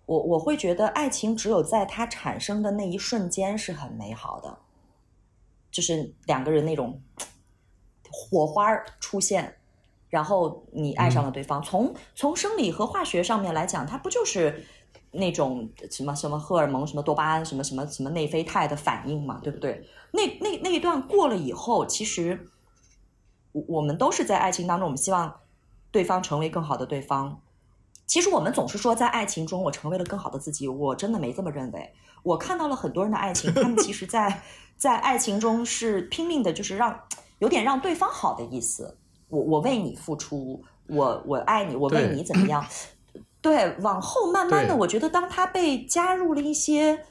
[0.09, 4.59] 我我会觉得爱情只有在它产生的那一瞬间是很美好的，
[5.71, 7.03] 就是两个人那种
[8.11, 9.59] 火花出现，
[10.09, 11.62] 然后你爱上了对方。
[11.62, 14.64] 从从生理和化学上面来讲，它不就是？
[15.11, 19.88] 那种什么什么荷尔蒙、什么多巴胺、什么什么什么内啡肽的反应嘛，对不对？
[20.12, 22.47] 那那那一段过了以后，其实
[23.53, 25.40] 我我们都是在爱情当中，我们希望
[25.90, 27.40] 对方成为更好的对方。
[28.09, 31.92] 其实我们总是说，在爱情中我成为了更好的自己，我真的没这么认为。
[32.25, 34.42] 我看到了很多人的爱情，他们其实， 在
[34.77, 36.99] 在爱情中是拼命的，就是让
[37.38, 38.97] 有点让对方好的意思。
[39.29, 42.64] 我我为你付出，我我爱你，我为你怎么样？
[43.42, 47.05] 对，往后慢慢的，我觉得当他被加入了一些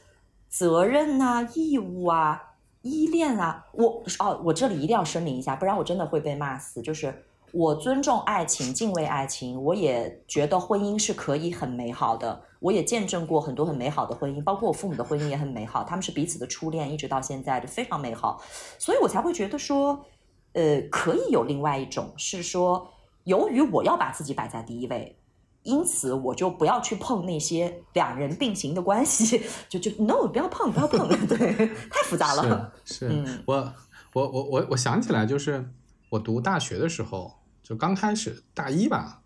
[0.49, 6.81] 责任呐、义务啊、依恋啊，我哦，我这里一定要声明一下，不然我真的会被骂死。
[6.81, 12.41] 就是我尊重爱情、敬畏爱情，我也觉得婚姻是可以很美好的。
[12.59, 18.41] 我也见证过很多很美好的婚姻，包括我父母的婚姻也很美好，他们是彼此的初恋，一直到现在就非常美好。
[18.79, 20.05] 所以我才会觉得说，
[20.53, 22.91] 呃，可以有另外一种，是说
[23.25, 25.17] 由于我要把自己摆在第一位。
[25.63, 31.53] 因此，我就不要去碰那些两人并行的关系， 就就 no，不要碰，不要碰， 对，
[31.89, 32.71] 太复杂了。
[32.85, 33.73] 是，是我，
[34.13, 35.69] 我，我，我，我想起来，就是
[36.09, 39.23] 我读大学的时候，就刚开始大一吧，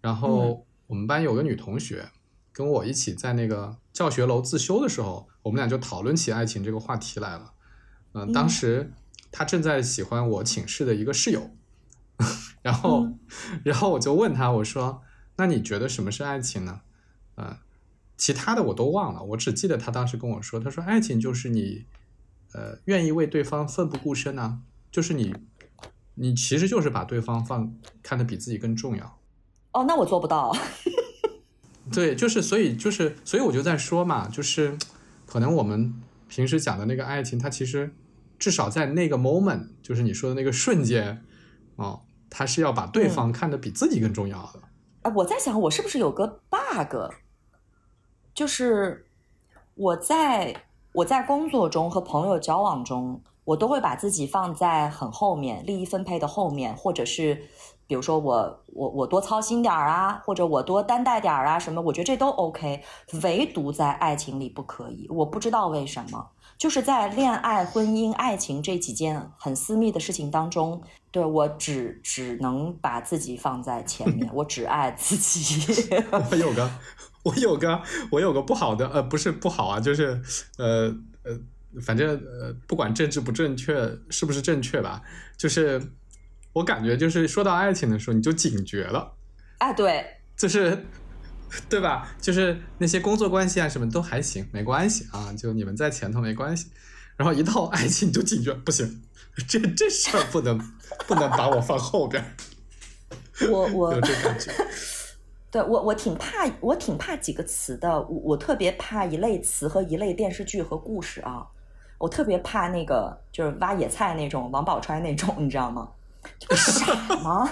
[0.00, 2.10] 然后我们班有个女同学
[2.52, 7.52] 跟我一起在那个教学楼自修的时候，我们俩就讨论起爱情这个话题来了。
[8.12, 8.92] 嗯，当时
[9.30, 11.50] 她正在喜欢我寝室的一个室友，
[12.62, 13.08] 然后，
[13.64, 15.02] 然后我就问她，我说。
[15.38, 16.80] 那你觉得什么是爱情呢？
[17.36, 17.58] 嗯，
[18.16, 21.84] 其他的我都忘了，我只记得她当时跟我说，她说爱情就是你，
[22.54, 25.34] 呃，愿意为对方奋不顾身呢，就是你，
[26.16, 29.18] 你其实就是把对方放看得比自己更重要。
[29.72, 30.54] 哦，那我做不到。
[31.92, 34.76] 对，就是所以就是所以我就在说嘛，就是
[35.24, 35.94] 可能我们
[36.28, 37.94] 平时讲的那个爱情，它其实
[38.38, 41.22] 至少在那个 moment，就是你说的那个瞬间，
[41.76, 45.10] 哦，他是要把对方看得比自己更重要的。
[45.14, 47.14] 我在想，我是不是有个 bug？
[48.34, 49.06] 就是
[49.76, 57.44] 我在我在工作中和朋友交往中，我都会把自己放在很后面，利益分配的后面，或者是。
[57.88, 61.80] 比如说我我我多操心点儿啊，或者我多担待点儿啊，什么？
[61.80, 62.82] 我觉得这都 OK，
[63.22, 65.06] 唯独在爱情里不可以。
[65.08, 70.82] 我不知道为什么，就是在恋爱、婚姻、爱情这几件很私密的事情当中，
[71.12, 75.72] 对我只只能把自己放在前面， 我只爱自己。
[76.10, 76.68] 我有个，
[77.22, 77.80] 我有个，
[78.10, 80.20] 我有个不好的，呃，不是不好啊，就是
[80.58, 81.38] 呃呃，
[81.80, 83.74] 反正呃，不管政治不正确，
[84.10, 85.02] 是不是正确吧，
[85.36, 85.80] 就是。
[86.56, 89.12] 我感觉就是说到爱情的时候，你就警觉了，
[89.58, 90.02] 哎，对，
[90.38, 90.86] 就是，
[91.68, 92.16] 对吧？
[92.18, 96.68] 就是那些工作关系啊，什么都还行，没关系啊，就你们在前头没关系。
[97.18, 99.02] 然后一到爱情就警觉，不行，
[99.46, 100.58] 这这事儿不能
[101.06, 102.24] 不能把我放后边。
[103.50, 104.50] 我我有这感觉，
[105.52, 111.46] 对我我挺怕我挺怕几个词的，我我特别怕一类词和一类电视剧和故事啊，
[111.98, 115.88] 我特别怕那个就是挖野菜那种王宝钏那种，你知道吗？
[116.38, 117.48] 这不傻吗？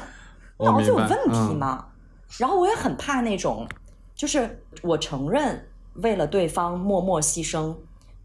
[0.59, 1.87] 脑子有问题吗？
[2.39, 3.67] 然后我也很怕那种，
[4.15, 7.77] 就是我承认为了对方默默牺牲，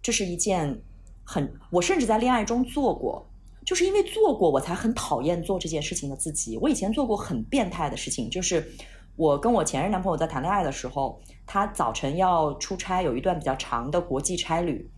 [0.02, 0.82] 这是一件
[1.24, 1.52] 很……
[1.70, 3.28] 我甚至在恋爱中做过，
[3.66, 6.58] 就是因为做过，我才很讨厌做这件事情的自己。
[6.58, 8.68] 我以前做过很变态的事情，就是
[9.16, 14.90] 我跟我前任男朋友在谈恋爱的时候，他早晨要出差，有一段比较长的国际差旅，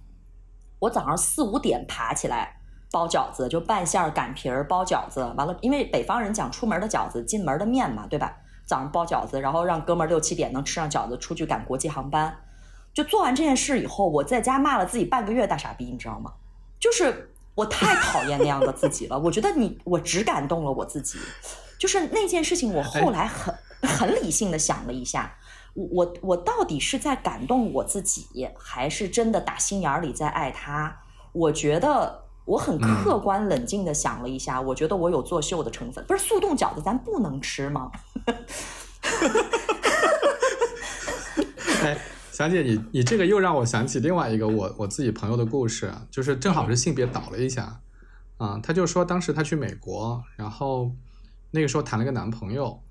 [0.82, 2.58] 我早上四五点爬起来。
[2.94, 8.36] 包饺子就拌馅儿擀皮儿包饺子，完了，因为北方人讲出门的饺子进门的面嘛，对吧？
[8.66, 12.36] 早上包饺子，然后让哥们儿六七点能吃上饺子出去赶国际航班。
[12.94, 16.34] 就做完这件事以后，我在家骂了自己半个月大傻逼，你知道吗？
[16.82, 19.18] 就是我太讨厌那样的自己了。
[19.18, 21.18] 我觉得你我只感动了我自己，
[21.80, 25.34] 就是那件事情，我后来很很理性的想了一下，
[25.74, 31.02] 我我我到底是在感动我自己，还是真的打心眼里在爱他？
[31.32, 32.22] 我觉得。
[32.44, 36.04] 我很客观冷静的想了一下，我觉得我有作秀的成分。
[36.06, 37.92] 不是速冻饺子咱不能吃吗？
[41.84, 41.96] 哎，
[42.32, 47.80] 小姐，你你这个又让我想起另外一个我我自己朋友的故事，就是正好是性别倒了一下
[48.38, 48.60] 啊。
[48.62, 50.92] 他就说当时他去美国，然后
[51.52, 52.82] 那个时候谈了个男朋友，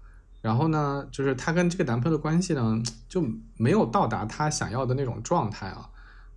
[0.40, 3.24] 然后呢，就是她跟这个男朋友的关系呢就
[3.56, 5.90] 没有到达她想要的那种状态啊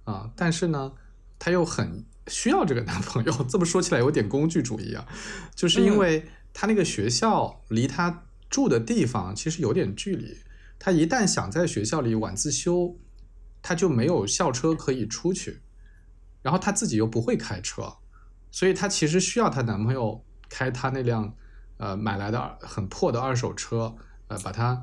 [0.04, 0.92] 啊，但是呢，
[1.38, 2.06] 她又很。
[2.28, 5.06] 需要这个男朋友， 这么说起来有点工具主义啊，
[5.54, 10.38] 就是因为她那个学校离她住的地方其实有点距离，
[10.80, 12.96] 她一旦想在学校里晚自修，
[13.62, 15.64] 她就没有校车可以出去，
[16.42, 17.98] 然后她自己又不会开车，
[18.50, 21.36] 所以她其实需要她男朋友开她那辆
[21.84, 23.94] 呃买来的很破的二手车，
[24.30, 24.82] 呃把它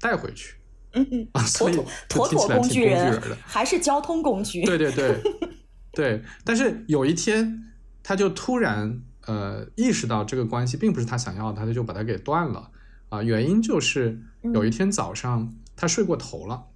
[0.00, 0.56] 带回去，
[0.92, 1.76] 嗯嗯，所以
[2.08, 5.20] 妥妥工具人的，还是交通工具，对对对。
[5.92, 7.64] 对，但是有一天，
[8.02, 12.70] 他就突然呃意识到这个关系并不是他想要的，他就把它给断了
[13.08, 13.22] 啊。
[13.22, 14.18] 原因就是
[14.54, 16.66] 有一天早上他睡过头了，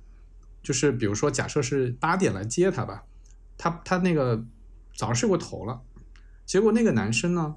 [0.63, 3.05] 就是比如说假设是八点来接他吧，
[3.59, 4.43] 他他那个
[4.97, 5.83] 早上睡过头了，
[6.47, 7.57] 结果那个男生呢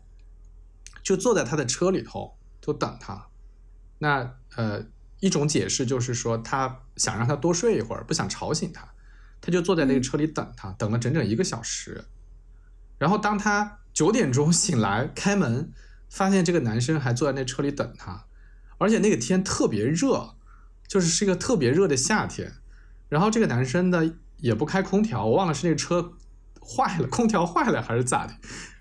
[1.03, 3.27] 就坐在他的车里头就等他。
[3.99, 4.83] 那呃
[5.19, 8.87] 一种解释就是说他想让他多睡一会儿，不想吵醒他。
[9.39, 12.05] 他就坐在那个车里等他，等了整整一个小时。
[12.97, 15.73] 然后当他九点钟醒来开门，
[16.09, 18.25] 发现这个男生还坐在那车里等他，
[18.77, 20.35] 而且那个天特别热，
[20.87, 22.53] 就是是一个特别热的夏天。
[23.09, 26.13] 然后这个男生呢也不开空调，我忘了是那个车
[26.61, 28.33] 坏了，空调坏了还是咋的，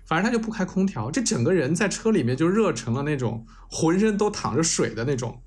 [0.05, 5.41] 反正他就不开空调，这整个人在车里面就热成了那种浑身都淌着水的那种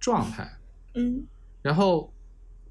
[0.00, 0.58] 状态。
[0.94, 1.26] 嗯，
[1.62, 2.10] 然后。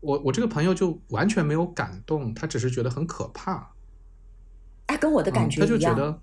[0.05, 3.71] 我我这个朋友就完全没有感动，他只是觉得很可怕。
[4.87, 6.19] 哎，跟我的感觉他就觉得，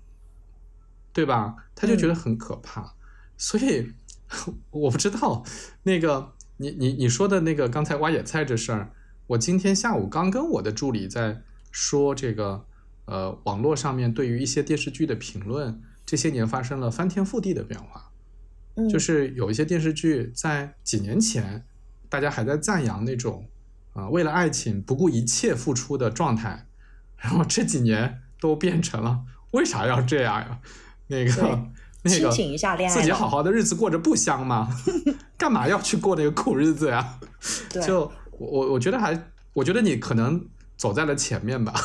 [1.11, 1.55] 对吧？
[1.73, 2.93] 他就觉得很可怕。
[3.37, 3.91] 所以
[4.69, 5.43] 我不知道
[5.81, 8.91] 那个你你你说的那个刚才挖野菜这事儿，
[9.25, 12.67] 我今天下午刚跟我的助理在说这个，
[13.11, 18.09] 呃，网络上面对于一些电视剧的评论，这些年发生了翻天覆地的变化。
[18.75, 21.65] 嗯，就是有一些电视剧在几年前，
[22.07, 23.45] 大家还在赞扬那种。
[23.91, 26.67] 啊，为了爱情不顾一切付出的状态，
[27.17, 30.61] 然后这几年都变成了为啥要这样呀？
[31.07, 31.67] 那个
[32.03, 34.69] 那个，自己好好的日子过着不香吗？
[35.37, 37.19] 干嘛要去过那个苦日子呀？
[37.85, 41.73] 就我我觉得还，我觉得你可能走在了前面吧。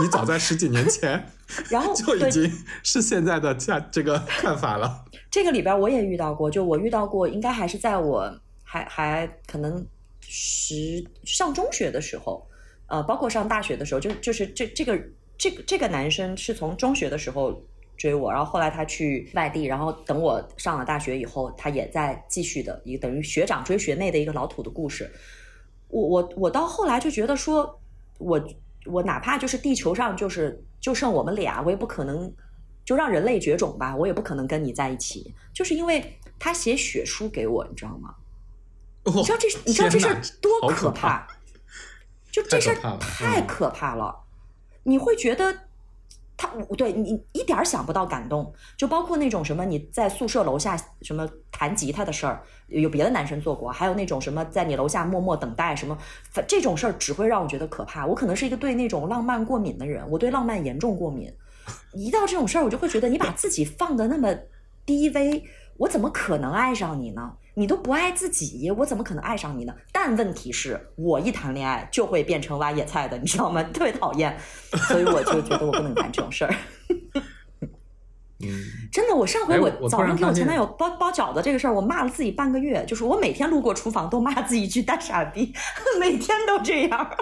[0.00, 1.24] 你早在十几年前，
[1.70, 2.50] 然后 就已经
[2.82, 5.04] 是现在的价这个看法了。
[5.30, 9.86] 这个里边我也遇到过，就我遇到过，应该还是在我还还可能。
[10.32, 12.46] 十上中学的时候，
[12.86, 14.96] 呃，包括上大学的时候，就就是这这个
[15.36, 17.60] 这个这个男生是从中学的时候
[17.96, 25.10] 追我，然后后来他去外地，然后等我上了大学以后，他也在继续的一个等于学长追学妹的一个老土的故事。
[25.88, 27.80] 我我我到后来就觉得说，
[28.18, 28.40] 我
[28.86, 32.32] 我哪怕就是地球上就是就剩我们俩，我也不可能
[32.84, 38.14] 就让人类绝种吧，我也不可能跟你在一起，就是因为他写血书给我，你知道吗？
[39.04, 41.26] 你知道这你知道这事儿多可怕？
[42.30, 44.24] 就这事儿太可怕了，
[44.82, 45.52] 你会觉得
[46.40, 55.98] 他我对你一点想不到感动，就包括那种什么你在宿舍楼下什么弹吉他的事儿，有别的男生做过，还有那种什么在你楼下默默等待什么，
[56.48, 58.06] 这种事儿只会让我觉得可怕。
[58.06, 61.30] 我可能是一个对那种浪漫过敏的人，我对浪漫严重过敏，
[61.92, 64.34] 一到这种事儿我就会觉得你把自己放的那么
[64.86, 65.44] 低微，
[65.76, 67.34] 我怎么可能爱上你呢？
[67.54, 69.74] 你都不爱自己，我怎么可能爱上你呢？
[69.92, 73.62] 但问题是我一谈恋爱就会变成挖野菜的，你知道吗？
[73.74, 74.38] 特别讨厌，
[74.88, 76.54] 所以我就觉得我不能干这种事儿。
[78.38, 78.48] 嗯，
[78.90, 85.52] 真的，我上回我早上给我前男友包包饺子这个事儿，我骂了自己半个月，就是我每天路过厨房都骂自己一句大傻逼，
[86.00, 87.16] 每天都这样。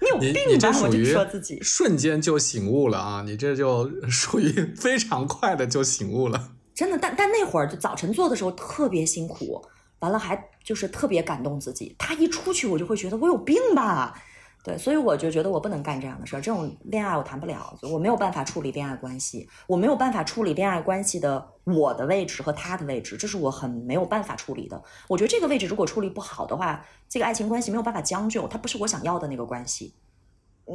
[0.00, 0.80] 你有病吧？
[0.82, 3.22] 我就说自己瞬间就醒悟了啊！
[3.26, 6.52] 你这就属于非常快的就醒悟了。
[6.78, 9.60] 真的，但但那会儿就早晨做的时候特别辛苦，
[9.98, 11.96] 完了还就是特别感动自己。
[11.98, 14.16] 他一出去，我就会觉得我有病吧？
[14.62, 16.40] 对，所以我就觉得我不能干这样的事儿。
[16.40, 24.80] 这种恋爱我谈不了，我没有办法处理恋爱关系，我没有办法处理恋爱关系的我的位置和他的位置，这是我很没有办法处理的。
[25.08, 29.94] 我觉得这个位置如果处理不好的话，这个爱情关系没有办法将就，它不是我想要的那个关系。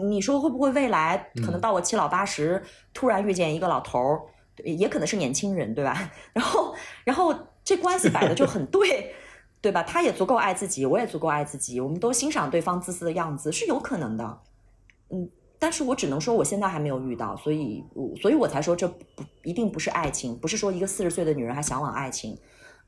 [0.10, 2.62] 你说会不会未来可能到我七老八十，
[2.93, 4.22] 突然遇见一个老头儿？
[4.64, 6.12] 也可能是年轻人，对吧？
[6.34, 7.34] 然后，然后
[7.64, 9.14] 这关系摆的就很对，
[9.62, 9.82] 对吧？
[9.84, 14.41] 他也足够爱自己，我也足够爱自己，我们都欣赏对方自私的样子，是有可能的。
[15.10, 17.84] 嗯，但是我只能说我现在还没有遇到，所以，
[18.22, 22.38] 所以我才说这不一定不是爱情，不是说一个四十岁的女人还向往爱情，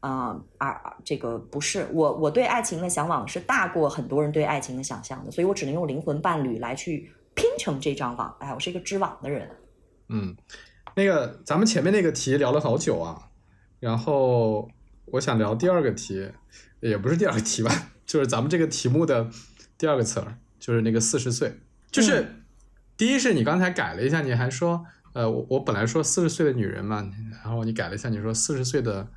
[0.02, 8.36] 啊啊，这个不是我，我对爱情的向往是大过很多人对爱情的想象的，所以我只能用灵魂伴侣来去拼成这张网。
[8.40, 9.50] 哎，我是一个织网的人。
[10.10, 10.36] 嗯。
[10.96, 13.30] 那个，咱们前面那个题聊了好久啊，
[13.82, 14.70] 然后
[15.06, 16.32] 我想聊第二个题，
[16.80, 19.30] 也不是第二个题吧， 就是咱们这个题目的
[19.78, 21.60] 第二个词儿，就是那个四十岁。
[21.92, 22.44] 就是
[22.96, 27.12] 第一是你刚才改了一下，你还说，呃，我我本来说四十岁的女人嘛，
[27.44, 29.08] 然后你改了一下，你说四十岁的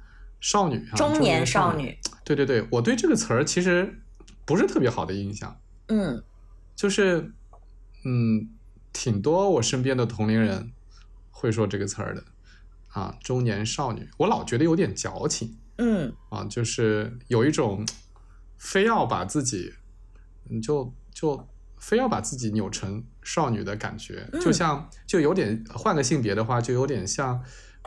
[0.40, 1.96] 少女，中年少女。
[2.24, 4.00] 对对对，我对这个词儿其实
[4.44, 5.60] 不是特别好的印象。
[5.86, 6.22] 嗯，
[6.74, 7.32] 就是
[8.04, 8.50] 嗯，
[8.92, 10.72] 挺多我身边的同龄人。
[11.38, 12.24] 会说这个词儿的，
[12.88, 17.86] 啊，中年少女，我老觉得有点矫情，嗯，啊，就是有一种
[18.56, 19.72] 非要把自己，
[20.50, 27.40] 你就就非要把自己扭成少女的感觉，就像就有点换个性别的话，就有点像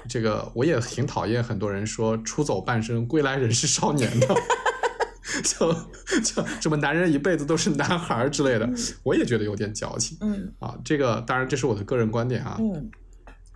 [0.07, 4.27] 这个，我也挺讨厌很多人说出走半生，归来仍是少年的，
[5.43, 5.73] 就
[6.21, 8.69] 就什么男人一辈子都是男孩之类的，
[9.03, 12.89] 我也觉得有点矫情，嗯，啊，这个当然这是我的个人观点啊，嗯。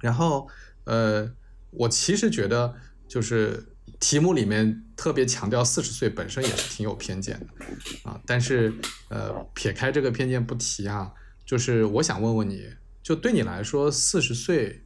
[0.02, 0.48] 然后，
[0.84, 1.32] 呃，
[1.72, 2.76] 我其实觉得，
[3.08, 3.68] 就是
[4.00, 8.74] 题目里面特别强调四十岁本身也是挺有偏见的，啊，但是，
[9.10, 11.14] 呃，撇开这个偏见不提啊，
[11.46, 12.68] 就是我想问问你，
[13.02, 14.84] 就对你来说，四十岁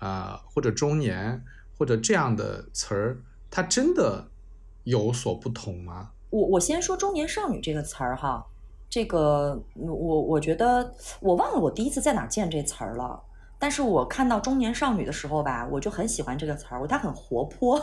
[0.00, 1.44] 啊，或者中年，
[1.78, 3.18] 或者这样的词儿，
[3.50, 4.30] 它真的
[4.84, 6.10] 有所不同吗？
[6.30, 8.44] 我我先说中年少女这个词儿哈，
[8.88, 13.22] 这个我我觉得我忘了我第一次在哪见这词儿了。
[13.58, 17.80] 但是我看到中年少女的时候吧，我就很喜欢这个词儿，我她很活泼，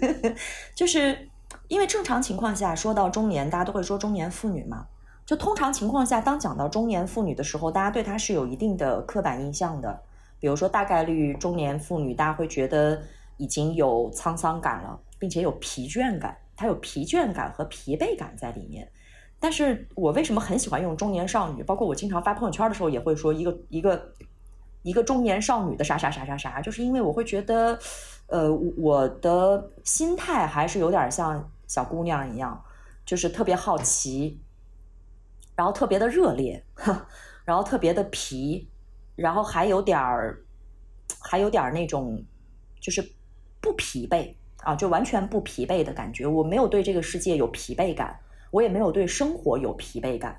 [0.74, 1.28] 就是
[1.68, 4.86] 因为正常情况下说到中年，大家都会说中年妇女嘛。
[5.26, 10.02] 就通常情况下，当讲到中年妇女的时候，大家对她是有一定的刻板印象的。
[10.38, 13.00] 比如说，大概率中年妇女，大家会觉得
[13.38, 18.86] 已经有沧桑感了，并且有疲倦感，她有疲倦感和疲惫感在里面。
[19.40, 21.62] 但是我为什么很喜欢用中年少女？
[21.62, 24.12] 包括我经常发朋友圈的时候，也会说一个一个。
[24.84, 27.78] 一个中年少女的啥啥啥啥啥，就是因为我会觉得，
[28.26, 32.62] 呃，我的心态还是有点像小姑娘一样，
[33.06, 34.38] 就是特别好奇，
[35.56, 36.62] 然后特别的热烈，
[37.46, 38.68] 然后特别的皮，
[39.16, 40.44] 然后还有点儿，
[41.18, 42.22] 还有点儿那种，
[42.78, 43.02] 就是
[43.62, 46.26] 不疲惫啊，就完全不疲惫的感觉。
[46.26, 48.20] 我没有对这个世界有疲惫感，
[48.50, 50.38] 我也没有对生活有疲惫感。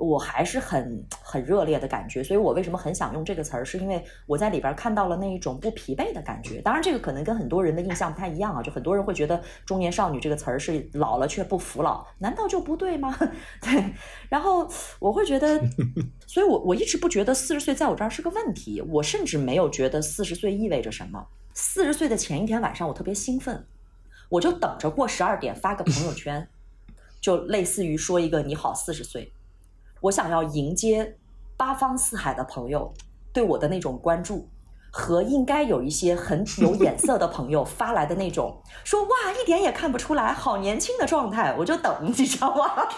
[0.00, 6.62] 我还是很很热烈的感觉，所以我为什么很想用这个词儿，是因为我在里边看到了那一种不疲惫的感觉。
[6.62, 13.14] 当然，这个可能跟很多人的印象不太一样啊，就很多人会觉得“中年少女”这个词儿是老了却不服老，难道就不对吗？
[13.60, 13.94] 对。
[14.30, 14.66] 然后
[14.98, 15.60] 我会觉得，
[16.26, 21.26] 所以我我一直不觉得四十岁在我这儿是个问题，我甚至没有觉得四十岁意味着什么。
[21.52, 23.66] 四十岁的前一天晚上，我特别兴奋，
[24.30, 26.48] 我就等着过十二点发个朋友圈，
[27.20, 29.32] 就类似于说一个“你好，四十岁”。
[30.02, 31.16] 我想要迎接
[31.56, 32.92] 八方四海的朋友
[33.32, 34.48] 对我的那种关注，
[34.90, 42.88] 和应该有一些很有眼色的朋友 发来的那种说哇一点也看不出来好年轻的状态，我就等你知道吗？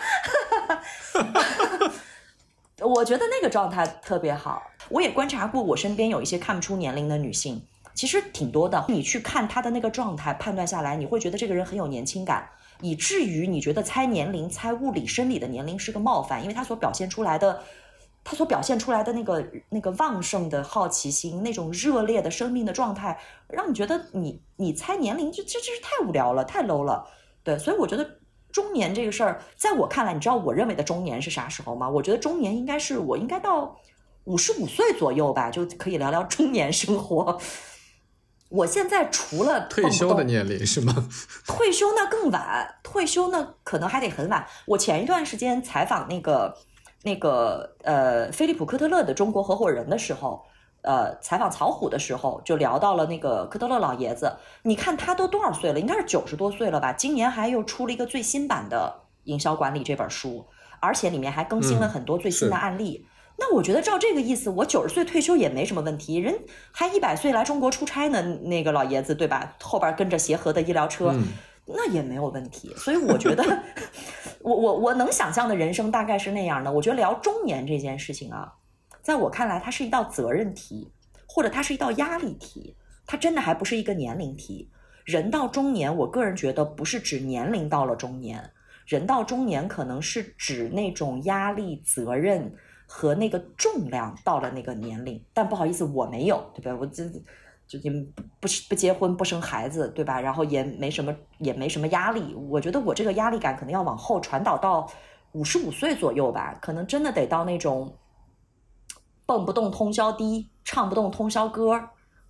[2.81, 4.63] 我觉得那个状态特别好。
[4.89, 8.85] 我也观察过，我身边有一些看不出年龄的女性，其实挺多的。
[8.89, 12.49] 你去看她的那个状态，判断下来，你会觉得这个人很有年轻感。
[12.83, 17.63] 以至于你觉得猜年龄、猜物理、生理的年龄是个冒犯，因为他所表现出来的，
[18.23, 23.19] 他所表现出来的那个那个旺盛的好奇心，那种热烈的生命的状态，
[23.49, 27.07] 让你觉得你你猜年龄，这这这是太无聊了，太 low 了。
[27.43, 28.09] 对，所以我觉得
[28.51, 31.89] 中年这个事儿，在我看来，你知道我认为的中年是啥时候吗？
[31.89, 33.77] 我觉得中年应该是我应该到
[34.25, 37.41] 五十五岁左右吧，就可以聊聊中年生活。
[38.53, 41.09] 我现在除了退休的年龄是吗？
[41.49, 44.47] 退休那更晚，退休那可能还得很晚。
[44.67, 46.55] 我前一段时间采访那个
[47.03, 50.45] 那个呃，菲利普科特勒的中国合伙人的时候，
[50.83, 54.37] 呃，采访曹虎的时候，就聊到了那个科特勒老爷子。
[54.65, 55.81] 你看他都多少岁了？
[55.81, 56.93] 应该是九十多岁了吧？
[56.93, 60.47] 今年还又出了一个最新版的《营销管理》这本书，
[60.79, 63.07] 而且里面还更新了很多最新的案例。
[63.39, 66.17] 那我觉得照这个意思，我九十岁退休也没什么问题。
[66.17, 66.39] 人
[66.71, 69.57] 还一百岁来中国出差呢，那个老爷子对吧？
[69.61, 71.13] 后边跟着协和的医疗车，
[71.67, 72.73] 那也没有问题。
[72.77, 73.43] 所以我觉得，
[74.41, 76.71] 我我我能想象的人生大概是那样的。
[76.71, 78.53] 我觉得聊中年这件事情啊，
[79.03, 80.93] 在我看来，它是一道责任题，
[81.27, 82.77] 或者它是一道压力题。
[83.07, 84.71] 它真的还不是一个年龄题。
[85.05, 88.53] 人到中年，我个人觉得不是指年龄到了中年，
[88.87, 92.55] 人到中年可能是指那种压力、责任。
[92.95, 96.77] 和那个重量到了那个年龄，但不好意思，我没有，对吧？
[96.79, 97.03] 我这
[97.67, 100.21] 最近不不不结婚不生孩子，对吧？
[100.21, 102.35] 然后也没什么也没什么压力。
[102.35, 104.87] 我觉得我这个压力感可能要往后传导到
[105.33, 107.97] 五十五岁左右吧，可能真的得到那种
[109.25, 111.81] 蹦不动通宵低，唱不动通宵歌，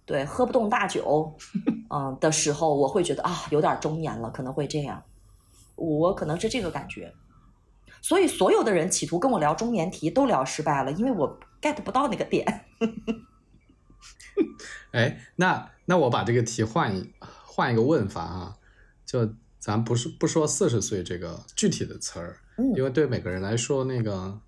[0.06, 1.34] 对，喝不动大酒，
[1.90, 5.02] 嗯的时候，我会觉得啊，有点中年了，可能会这样。
[5.74, 7.12] 我可能是这个感觉。
[8.02, 12.66] 所以，所有的人企图跟我聊中年题都聊失败了，因为我 get 不到那个点。
[14.90, 18.56] 哎，那那我把这个题换一换一个问法啊，
[19.06, 22.40] 就咱不是不说四十岁这个具体的词儿，
[22.76, 24.40] 因为对每个人来说，那个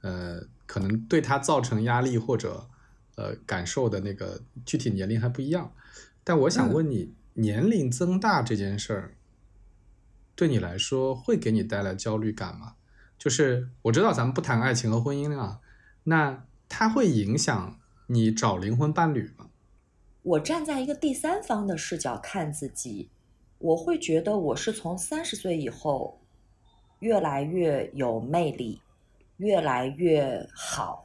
[0.00, 2.68] 呃，可能对他造成压力或者
[3.14, 5.72] 呃感受的那个具体年龄还不一样。
[6.24, 9.14] 但我想问你，年龄增大这件事儿，
[10.34, 12.74] 对你来说会给你带来焦虑感吗？
[13.18, 15.60] 就是我知道咱们不谈爱情和婚姻了，
[16.04, 19.48] 那它会影响你找灵魂伴侣吗？
[20.22, 23.10] 我站在一个第三方的视角看自己，
[23.58, 26.20] 我会觉得我是从三十岁以后
[26.98, 28.80] 越来越有魅力，
[29.38, 31.04] 越来越好。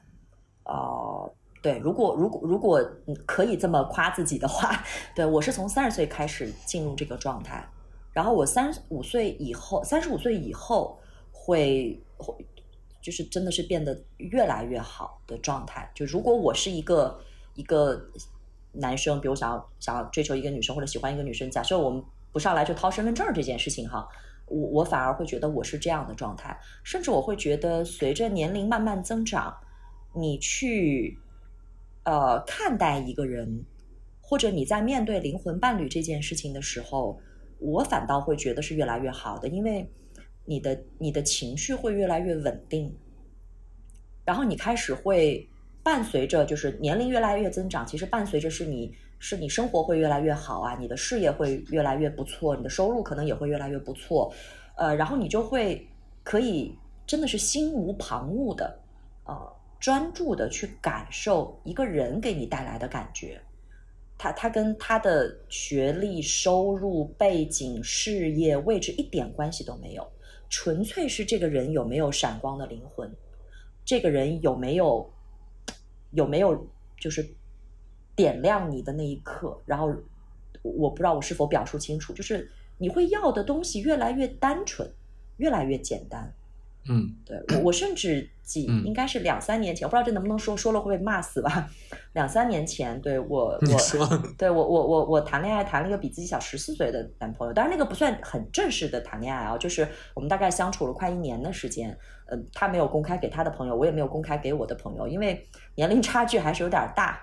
[0.66, 1.32] 哦，
[1.64, 2.84] 对，如果如果如果
[3.26, 4.84] 可以这么夸自己的话，
[5.16, 7.68] 对我是从三十岁开始进入这个状态，
[8.14, 11.00] 然后我三十五岁以后，三十五岁以后。
[11.43, 12.35] 会会
[13.01, 15.89] 就是真的是变得越来越好的状态。
[15.95, 17.19] 就如果我是一个
[17.55, 17.99] 一个
[18.71, 24.07] 男生，比如想要想要追求一个女生或者喜欢一个女生，假设我们不上来就掏身份证这件事情哈，
[24.45, 26.55] 我我反而会觉得我是这样的状态。
[26.83, 29.51] 甚至我会觉得，随着年龄慢慢增长，
[30.13, 31.17] 你去
[32.03, 33.65] 呃看待一个人，
[34.21, 37.19] 或者你在面对灵魂伴侣这件事情的时候，
[37.57, 39.91] 我反倒会觉得是越来越好的，因为。
[40.51, 42.93] 你的你的情绪会越来越稳定，
[44.25, 45.47] 然后你开始会
[45.81, 54.29] 伴随着就是年龄越来越增长，其实伴随着是你是你生活会越来越好啊，你的事业会越来越不错，你的收入可能也会越来越不错，
[54.75, 55.87] 呃，然后你就会
[56.21, 56.75] 可以
[57.07, 58.77] 真的是心无旁骛的
[59.23, 59.33] 呃
[59.79, 63.39] 专注的去感受一个人给你带来的感觉，
[64.17, 70.05] 他他跟他的学历、收入、背景、事业、位置一点关系都没有。
[70.51, 73.09] 纯粹是这个人有没有闪光的灵魂，
[73.85, 75.11] 这个人有没有
[76.11, 76.67] 有没有
[76.99, 77.25] 就是
[78.15, 79.59] 点亮你的那一刻。
[79.65, 79.95] 然后
[80.61, 84.93] 我不知道我是否表述清楚，就是你会要的东西越来越单纯，
[85.37, 86.31] 越来越简单。
[86.89, 91.69] 嗯，对我我甚至几应该是两三年前，我不知道这能不能说，说了会被骂死吧？
[92.13, 107.19] 两三年前，对我我对我我我我谈恋爱谈了一个比自己小十四岁的男朋友，当然那个不算很正式的谈恋爱啊，就是我们大概相处了快一年的时间，呃，他没有公开给他的朋友，我也没有公开给我的朋友，因为年龄差距还是有点大。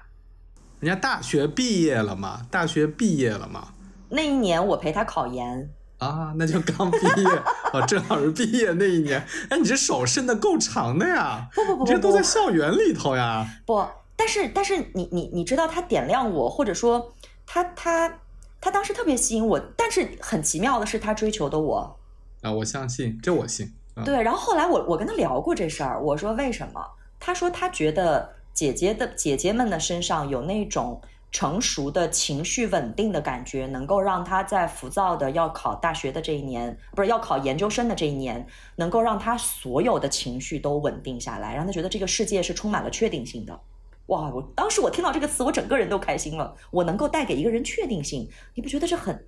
[0.78, 3.74] 人家大学毕业了嘛，大学毕业了嘛。
[4.10, 5.68] 那一年我陪他考研。
[5.98, 7.28] 啊，那就刚毕业
[7.72, 9.26] 啊，正好是毕业那一年。
[9.50, 11.48] 哎，你这手伸的够长的呀！
[11.54, 13.44] 不不不，这都在校园里头呀。
[13.66, 13.84] 不，
[14.14, 17.12] 但是但是你你你知道他点亮我，或者说
[17.44, 18.20] 他他
[18.60, 21.98] 他当时特别吸引我，但是很奇妙的是他追求的我。
[22.42, 23.74] 啊，我相信，这我信。
[24.04, 26.80] 对，然后后来我我跟他聊过这事儿，我说为什么？
[27.18, 31.00] 他说他觉得姐姐的姐姐们的身上有那种。
[31.30, 43.60] 成熟的情绪稳定的感觉，能够让他在浮躁的要考大学的这一年，不是要考研究生的这一年，能够让他所有的情绪都稳定下来，让他觉得这个世界是充满了确定性的。
[44.06, 44.30] 哇！
[44.30, 46.56] 我当时我听到这个词，我整个人都开心了。
[46.70, 49.26] 我能够带给一个人确定性，你不觉得这很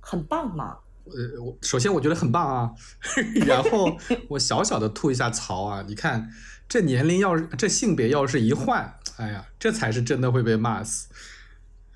[0.00, 0.78] 很棒吗？
[1.04, 2.70] 呃，我首先我觉得很棒啊，
[3.46, 3.94] 然后
[4.30, 6.30] 我小小的吐一下槽啊，你看
[6.66, 11.08] 这年龄要是这性别要是一换，哎呀，这才是真的会被骂死。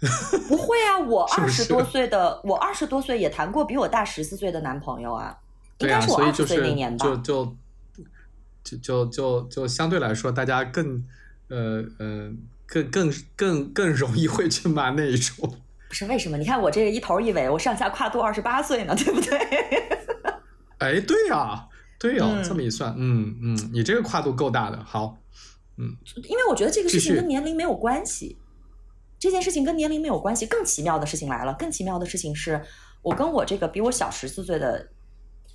[0.49, 5.36] 不会啊，我二十多岁的，我二十多岁也谈过比我大十四岁的男朋友啊，
[5.78, 7.07] 应该是我二十岁那年吧。
[7.07, 7.57] 就就
[8.62, 11.03] 就就就就相对来说，大家更
[11.49, 12.30] 呃呃
[12.66, 15.51] 更更更更容易会去骂那一种。
[15.88, 16.36] 不是为什么？
[16.36, 19.38] 你看我这个一头一尾，我上下跨度二十八岁呢，对不对？
[20.78, 21.66] 哎，对呀，
[21.99, 25.16] 对呀，这么一算，嗯嗯，你这个跨度够大的，好，
[25.78, 25.97] 嗯。
[26.28, 28.36] 因为我觉得这个事情跟年龄没有关系。
[29.19, 30.47] 这件事情跟年龄没有关系。
[30.47, 32.62] 更奇妙的事情来了，更奇妙的事情是，
[33.03, 34.89] 我跟我这个比我小十四岁的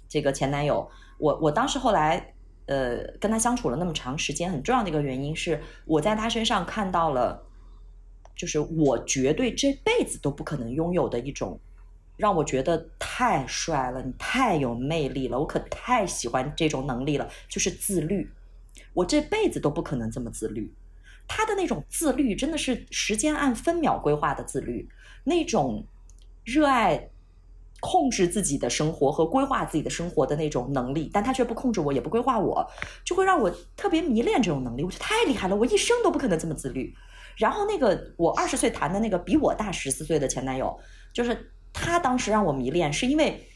[0.10, 2.34] 这个前男友，我我当时后来
[2.66, 7.46] 呃跟他相处了那么长时间，很重要的一个原因是我在他身上看到了，
[8.36, 11.60] 就是我绝对这辈子都不可能拥有的一种，
[12.18, 18.30] 让我觉得太帅了，你太有魅力了，我可太喜欢这种能力了，就是自律。
[18.94, 20.74] 我这辈子都不可能这么自律。
[21.34, 24.90] 他的那种自律，真的是时间按分秒规划的自律，
[25.24, 25.88] 那种
[26.44, 27.10] 热爱
[27.80, 32.70] 控制自己的生活和规划自己的生活的那种能力，但他却不控制我，也不规划我，
[33.06, 34.84] 就会让我特别迷恋这种能力。
[34.84, 36.94] 我觉得太厉害了，我一生都不可能这么自律。
[37.38, 40.78] 然后那个我二十岁谈的那个比我大十四岁的前男友，
[41.14, 43.48] 就是他当时让我迷恋，是因为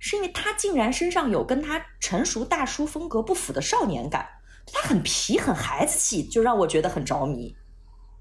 [0.00, 4.26] 是因为他竟然身上有跟他成熟大叔风格不符的少年感。
[4.72, 7.54] 他很皮，很孩子气，就让我觉得很着迷，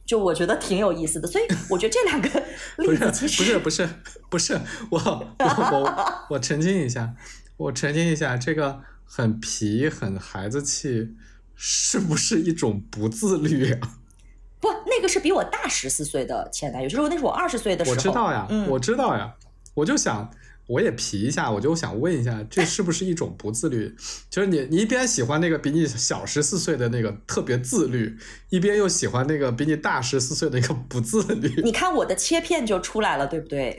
[0.05, 1.27] 就我觉得挺有意思的。
[1.27, 2.29] 所以我觉得这两个
[2.77, 3.87] 例子其实不是
[4.29, 7.15] 不是不是我我我我澄清一下，
[7.57, 11.15] 我澄清一下，这个很皮很孩子气
[11.55, 13.97] 是不是一种不自律啊？
[14.59, 17.95] 不，那个是比我大十四岁的前男友，就是那是我二十岁的时候。
[17.95, 19.33] 我知道呀，我知道呀，
[19.73, 20.31] 我就想。
[20.67, 23.95] 我也皮一下，我就想问一下，这是不是一种不自律？
[24.29, 28.17] 就是你，你一边喜欢那个比你小十四岁的那个特别自律，
[28.49, 31.61] 一边又喜欢那个比你大十四岁的那个不自律。
[31.61, 33.77] 你看我的切片就出来了，对不对？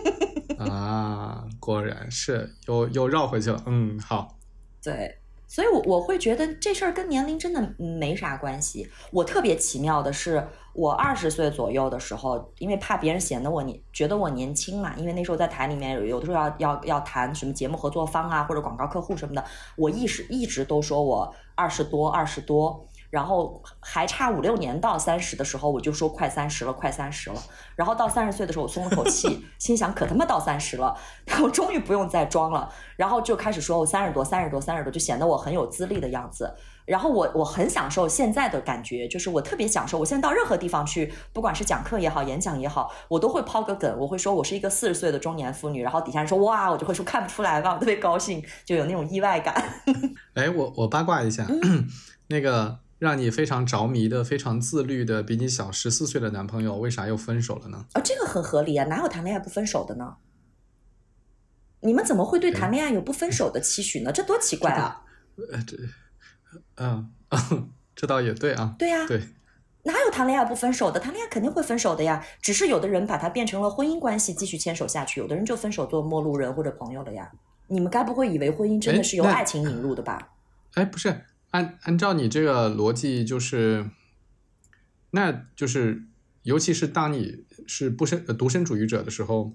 [0.58, 3.62] 啊，果然是又又绕回去了。
[3.66, 4.38] 嗯，好。
[4.82, 5.19] 对。
[5.50, 8.88] 所以，我我会觉得这事儿跟年龄真的没啥关系。
[9.10, 19.44] 我特别奇妙的是，我二十岁左右的时候，因为怕别人显得我年觉得我年轻嘛，因为那时候在台里面有的时候要要要谈什么节目合作方啊，或者广告客户什么的，
[19.74, 22.86] 我一时一直都说我二十多，二十多。
[23.10, 27.42] 然后还差五六年到三十的时候，我就说快三十了，快三十了。
[27.74, 30.96] 然后到三十岁的时候，我松了口气， 心想可他妈到三十了，
[31.26, 32.72] 然后终于不用再装了。
[32.96, 36.54] 然后就开始说我三十多，三十多，三十多，就显得我很有资历的样子。
[36.86, 39.98] 然后我我很享受现在的感觉，就是我特别享受。
[39.98, 45.82] 我现在到任何地方去，不管是讲课也好，演讲也好，我都会抛个梗，我会说我是一个四十岁的中年妇女。
[45.82, 49.54] 然后底下人说哇，我就会说看不出来吧，我特别高兴，就有那种意外感。
[50.34, 51.46] 哎，我我八卦一下，
[52.28, 52.78] 那个。
[53.00, 57.86] 让你非常着迷的、非常自律的、比你小十四岁的男朋友，为啥又分手了呢？
[57.94, 60.18] 啊，这个很合理啊，哪有谈恋爱不分手的呢？
[61.80, 64.12] 你们怎么会对谈恋爱有不分手的期许呢？
[64.12, 65.02] 这多奇怪啊！
[65.50, 65.78] 呃，这，
[66.76, 67.10] 嗯，
[67.96, 68.74] 这倒也对啊。
[68.78, 69.18] 对呀，对，
[69.84, 71.00] 哪有谈恋爱不分手的？
[71.00, 77.32] 谈恋爱肯定会分手的呀，只是有的人把它变成了婚姻关系，继续牵手下去；有的人就分手做陌路人或者朋友了呀。
[77.68, 80.32] 你们该不会以为婚姻真的是由爱情引入的吧？
[80.74, 81.24] 哎，不是。
[81.50, 83.90] 按按照你这个逻辑，就是，
[85.10, 86.04] 那就是，
[86.42, 89.52] 尤其是当你是不身独身主义者的时候，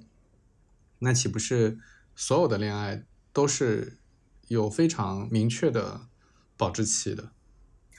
[0.99, 1.77] 那岂不是
[2.15, 3.99] 所有的恋爱都是
[4.47, 6.01] 有非常明确的
[6.57, 7.31] 保质期的。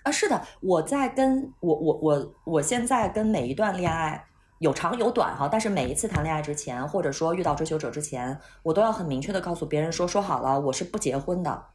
[0.02, 4.26] 啊，是的，我在跟我我我我现在跟每一段恋爱
[4.58, 11.66] 有长有短哈，但是每一次谈恋爱之前，或者说遇到追求者之前，我都要很明确的告诉别人说，说好了，我是不结婚的，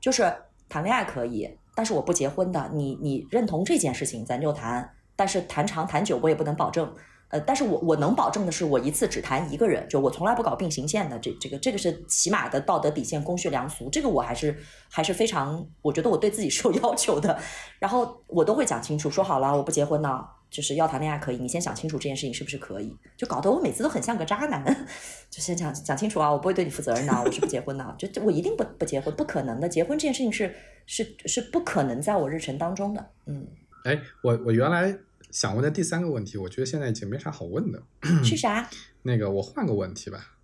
[0.00, 0.34] 就是
[0.72, 2.70] 谈恋爱可以，但是我不结婚的。
[2.72, 6.90] 你你认同这件事情，咱就谈，但是谈长谈久我也不能保证。
[7.28, 14.56] 呃，但是我我能保证的是，我一次只谈一个人，就我从来不搞并行线的，这这个这个是起码的道德底线、公序良俗，这个我还是
[14.90, 17.38] 还是非常，我觉得我对自己是有 要求的。
[17.78, 24.62] 然后我都会讲清楚，说好了，我不结婚呢，就是要谈恋爱可以，你先想清楚这件事情是不是可以，就搞得我每次都很像个渣男，
[25.30, 30.54] 就先讲讲清楚啊，我不会对你负责任的，我是不结婚的，就我一定不不结婚，不可能的，结婚这件事情是
[30.86, 33.48] 是是不可能在我日程当中的，嗯。
[33.84, 34.96] 哎，我我原来。
[35.30, 37.82] 想问的第三个问题，我觉得现在已经没啥好问的。
[38.22, 38.68] 是啥？
[39.00, 40.36] 那个我换个问题吧。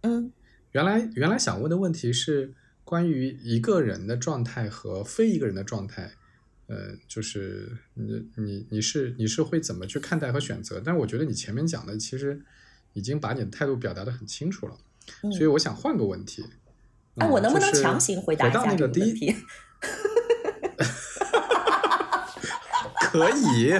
[0.00, 0.32] 嗯，
[0.70, 6.12] 原来原来想问的问题是关于一个人的状态和非一个人的状态。
[6.68, 10.80] 呃，就是你你你是你是会怎么去看待和选择？
[10.84, 12.40] 但是我觉得你前面讲的其实
[12.92, 14.76] 已经把你的态度表达的很清楚了。
[15.32, 16.44] 所以我想换个问题。
[17.16, 19.34] 哎，我能不能强行回答一下这个问题？
[23.10, 23.72] 可以，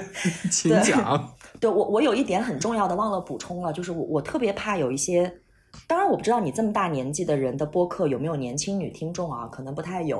[0.50, 1.34] 请讲。
[1.58, 5.40] 对我，我有一点很重要的忘了补充了，就是我我特别怕有一些，
[5.86, 10.18] 当然我不知道你这么大年纪的人的播客有没有年轻女听众啊，可能不太有。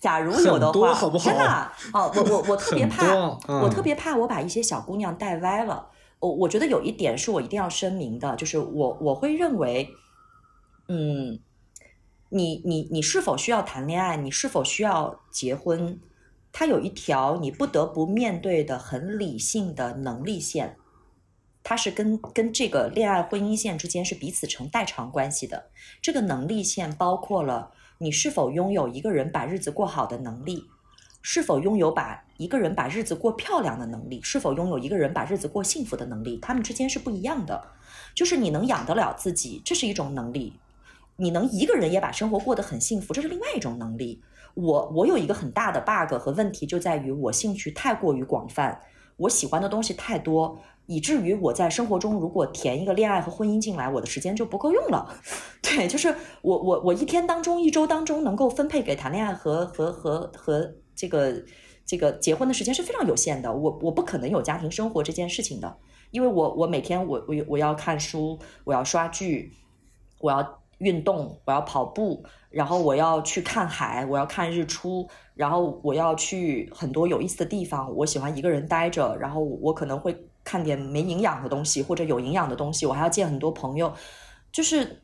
[0.00, 3.14] 假如有的话，真的哦，我我我特别怕，
[3.46, 5.88] 我特别怕我把一些小姑娘带歪了。
[6.20, 9.88] 我我觉得有一点是我一定要声明的，就是我我会认为，
[10.88, 11.40] 嗯，
[12.28, 14.16] 你你你是否需要谈恋爱？
[14.16, 16.00] 你是否需要结婚？
[16.52, 20.76] 它有一条你不得不面对的很理性的能力线，
[21.64, 25.70] 它是跟跟这个恋爱婚姻线之间是彼此成代偿关系的。
[26.00, 27.72] 这个能力线包括了
[28.02, 30.64] 你是否拥有一个人把日子过好的能力，
[31.22, 36.36] 是否拥有把一个人把日子过漂亮的能力，是否拥有一个人把日子过幸福的能力。
[36.38, 37.64] 他们之间是不一样的。
[38.12, 40.54] 就是你能养得了自己，这是一种能力；
[41.14, 44.20] 你能一个人也把生活过得很幸福，这是另外一种能力。
[44.54, 48.82] 我我有一个很大的 bug 和问题，就在于我兴趣太过于广泛，
[49.16, 55.14] 我喜欢的东西太多，以至于我在生活中如果填一个恋爱和婚姻进来，我的时间就不够用了。
[55.62, 61.42] 对，就是我我我一天当中、一周当中能够分配给谈恋爱和和和和这个
[61.86, 63.52] 这个结婚的时间是非常有限的。
[63.52, 65.76] 我我不可能有家庭生活这件事情的，
[66.10, 69.52] 因为我我每天我我我要看书，我要刷剧，
[70.20, 72.24] 我要运动，我要跑步。
[72.50, 77.90] 然后我要去看海，我要看日出，然后我要去很多有意思的地方。
[77.96, 80.14] 我喜欢一个人待着，然后我可能会
[80.44, 82.86] 看点没营养的东西或者有营养的东西。
[82.86, 83.94] 我还要见很多朋友，
[84.50, 85.00] 就是，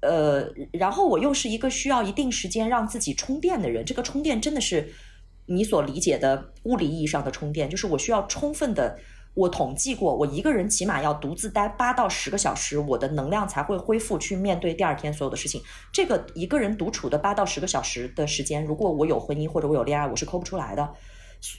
[0.00, 3.84] 呃，然后我又是一个需要一定时间让自己充电的人。
[3.84, 4.92] 这个充电真的是
[5.46, 8.98] 你所理解的物理意义上的充电，就是我需要充分的。
[9.34, 15.60] 我统计过，我一个人起码要独自待八到十个小时，我的能量才会恢复去面对第二天所有的事情。
[15.92, 20.88] 这个一个人独处的八到十个小时的时间，如果我有婚姻或者我有恋爱，我是抠不出来的。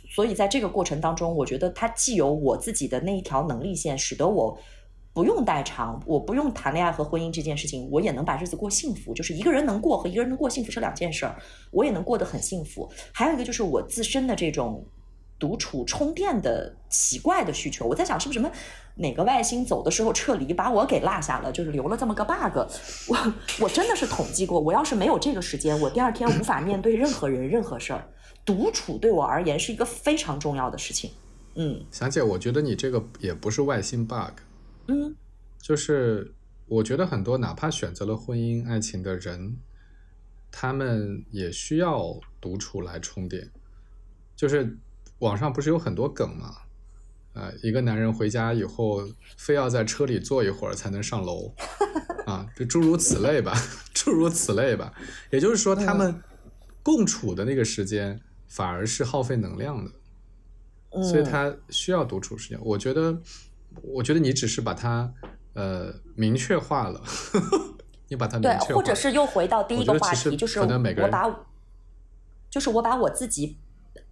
[0.09, 4.57] 所以在这个过程当中，我觉得它既有我自己的那一条能力线，使得我
[5.13, 9.13] 不用代偿，我不用谈恋爱和婚姻这件事情，我也能把日子过幸福。
[9.13, 11.35] 就是一个人能过和一个人能过幸福是两件事儿，
[11.71, 12.89] 我也能过得很幸福。
[13.11, 14.85] 还有一个就是我自身的这种。
[15.37, 18.49] 独处充电的奇怪的需求，我在想是不是什么
[18.95, 22.57] 哪个外星走的时候撤离把我给落下了，就是留了这么个 bug。
[23.11, 28.07] 我我真的是统计过，我要是没有这个时间，我第二天无法面对任何人任何事儿。
[28.45, 31.11] 独处对我而言是一个非常重要的事情。
[31.55, 34.39] 嗯，霞姐，我觉得你这个也不是外星 bug。
[34.87, 35.15] 嗯，
[35.59, 36.33] 就是
[36.67, 39.57] 我觉得很多哪怕选择了婚姻爱情的人，
[40.51, 43.51] 他们也需要独处来充电，
[44.35, 44.77] 就是。
[45.19, 46.53] 网上不是有很多梗吗？
[47.31, 49.01] 呃，一个男人回家以后，
[49.37, 51.53] 非要在车里坐一会儿才能上楼，
[52.27, 53.53] 啊，就诸如此类吧，
[53.93, 54.93] 诸如此类吧。
[55.31, 56.21] 也就是说，他们
[56.83, 58.19] 共处的那个时间
[58.55, 62.57] 反而是耗费能量的，所以他需要独处时间。
[62.61, 63.21] 我觉得，
[63.81, 65.13] 我觉得你只是把它
[65.53, 67.03] 呃明确化了，
[68.07, 70.65] 你把它明确，或者是又回到第一个话题，就是我
[71.11, 71.45] 把，
[72.49, 73.57] 就是我把我自己。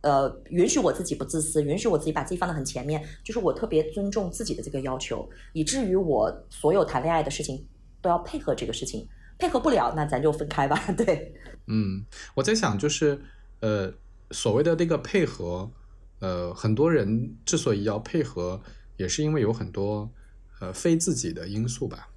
[0.01, 7.65] 呃，允许我自己不自私，允许我自己把自己放得很前面，就是我特别尊重自己的这个要求，以至于我所有谈恋爱的事情
[8.01, 9.07] 都要配合这个事情，
[9.39, 10.77] 配合不了那咱就分开吧。
[10.97, 11.33] 对，
[11.67, 13.21] 嗯，我在想就是，
[13.61, 13.93] 呃，
[14.33, 15.71] 所谓的那个配合，
[16.19, 18.61] 呃，很多人之所以要配合，
[18.97, 20.11] 也是因为有很多
[20.59, 22.09] 呃非自己的因素吧，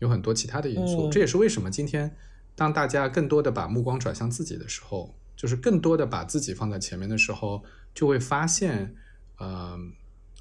[0.00, 2.14] 有很多其他的因素，这也是为什么今天
[2.54, 7.62] 当大家更多的把目光转向自己的时候，就是更多的把自己放在前面的时候，
[7.94, 8.94] 就会发现，
[9.38, 9.78] 呃，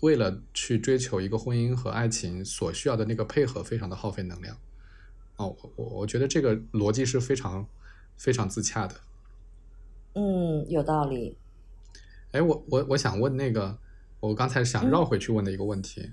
[0.01, 4.57] 为了去追求一个婚姻和爱情所需要的那个配合，非常的耗费能量。
[5.37, 7.65] 哦，我我觉得这个逻辑是非常
[8.17, 8.95] 非常自洽的。
[10.13, 11.37] 嗯，有道理。
[12.31, 13.77] 哎，我我我想问那个，
[14.19, 16.11] 我刚才想绕回去问的一个问题，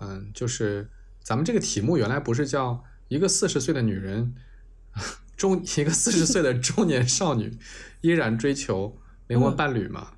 [0.00, 0.88] 嗯，就是
[1.22, 4.34] 咱们这个题目原来不是叫一个四十岁的女人。
[5.36, 7.58] 中一个四十岁的中年少女
[8.00, 10.12] 依然追求灵魂伴侣吗？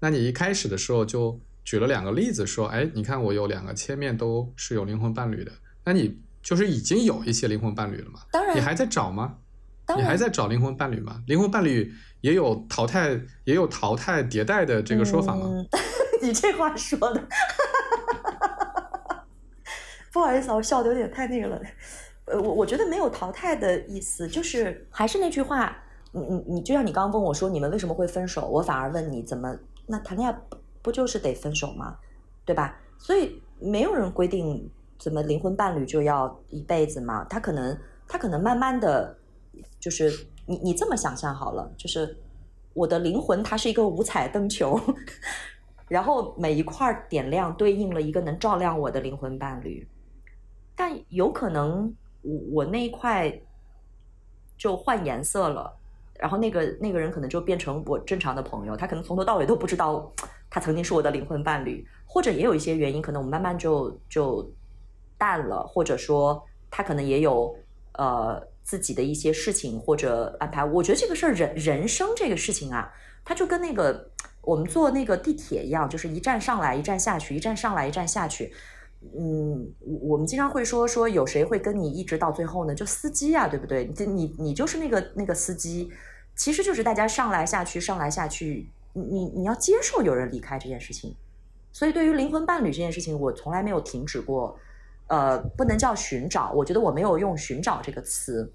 [0.00, 5.52] 那你一开始的时候就举了两个例子，说，哎，你看我有两个切面都是有灵魂伴侣的，
[5.82, 8.20] 那你就是已经有一些灵魂伴侣了吗？
[8.30, 9.38] 当然，你还在找吗？
[9.96, 11.22] 你还在找灵魂伴侣吗？
[11.26, 11.90] 灵魂伴侣
[12.20, 15.48] 也有淘汰，也有淘汰迭代的这个说法吗？
[16.22, 17.28] 你这话说的，
[20.12, 21.60] 不好意思，我笑的有点太那个了。
[22.26, 25.76] 呃，我我觉得没有淘汰的意思，就是还是那句话，
[26.12, 28.46] 你你你，就像你刚刚问我说，你们为什么会分手？
[28.46, 29.56] 我反而问你，怎么
[29.86, 31.96] 那谈恋爱不不就是得分手吗？
[32.44, 32.78] 对吧？
[32.98, 39.16] 所以没有人规定怎么灵魂伴侣就要一辈子嘛，他可能他可能慢慢的，
[39.78, 40.12] 就是
[40.50, 42.18] 你你这么想象好了，就是
[42.74, 44.78] 我的灵魂它是一个五彩灯球，
[45.88, 49.88] 然后每一块点亮对应了一个能照亮我的灵魂伴侣，
[50.74, 51.94] 但有可能。
[52.22, 53.32] 我我那一块
[54.58, 55.74] 就换颜色了，
[56.18, 60.12] 然后那个那个人可能就变成我正常的朋友，他可能从头到尾都不知道
[60.50, 64.46] 他曾经是我的灵魂伴侣，或者也有一些原因，可能我们慢慢就就
[65.16, 67.56] 淡了，或者说他可能也有
[67.94, 70.64] 呃自己的一些事情或者安排。
[70.64, 72.92] 我觉得这个事儿人人生这个事情啊，
[73.24, 74.10] 它就跟那个
[74.42, 78.52] 我们坐那个地铁一样，就是一站上来一站下去，一站上来一站下去。
[79.18, 82.74] 嗯，我们经常会说说有谁会跟你一直到最后呢？
[82.74, 83.90] 就司机啊，对不对？
[83.96, 85.90] 你你你就是那个那个司机，
[86.36, 91.16] 其实就是大家上来下去，上来下去，你你你要接受有人离开这件事情。
[91.72, 94.58] 所以对于灵魂伴侣这件事情，我从来没有停止过。
[95.10, 98.52] 呃，不能叫寻找，我觉得我没有用寻找这个词，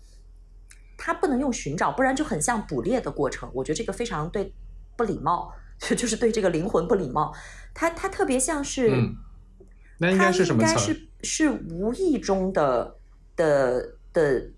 [0.98, 3.52] 它不能用寻找，不然就很像捕猎的过程。
[3.54, 4.56] 我觉得这个非常对
[4.96, 7.34] 不礼貌，就是对这个灵魂不礼貌。
[7.74, 8.90] 它它特别像是。
[9.98, 10.80] 那应该是什么词？
[10.80, 12.98] 是是无意中的
[13.36, 14.52] 的的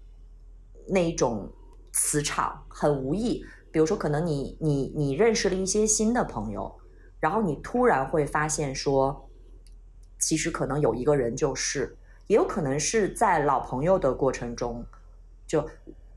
[0.88, 1.52] 那一种
[1.92, 3.44] 磁场，很无意。
[3.72, 6.76] 比如说，可能你你你认识了一些新的朋友，
[7.20, 9.27] 然后你突然会发现说，
[10.20, 11.96] 其实可能有一个人就是，
[12.28, 14.86] 也有可能是在老朋友的过程中
[15.46, 15.68] 就。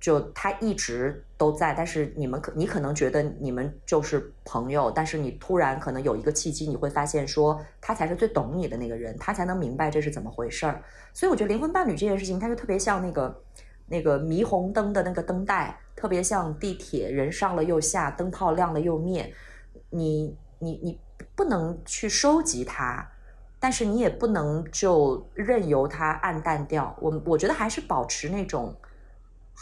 [0.00, 10.82] 就他一直都在，但是你们可你可能觉得你们就是朋友，但是你突然可能有一个契机，你会发现说他才是最懂你的那个人，他才能明白这是怎么回事儿。
[11.12, 13.42] 所以我觉得灵魂伴侣这件事情，它就特别像那个
[13.88, 19.30] 那个霓虹灯的那个灯带，特别像地铁，人上了又下，灯泡亮了又灭。
[19.90, 20.98] 你你你
[21.34, 23.06] 不能去收集它，
[23.60, 26.96] 但是你也不能就任由它暗淡掉。
[27.00, 28.74] 我我觉得还是保持那种。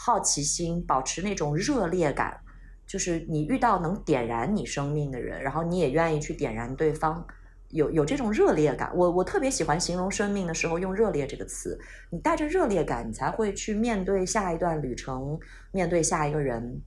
[0.01, 2.39] 好奇心，保持那种热烈感，
[2.87, 7.27] 就是你遇到能点燃你生命的人，然后你也愿意去点燃对方，
[7.71, 8.89] 有有这种热烈感。
[8.95, 11.77] 我我特别喜欢形容生命的时候用“热烈”这个词。
[12.11, 15.37] 你带着热烈感，你才会去面对下一段旅程，
[15.73, 16.81] 面对下一个人。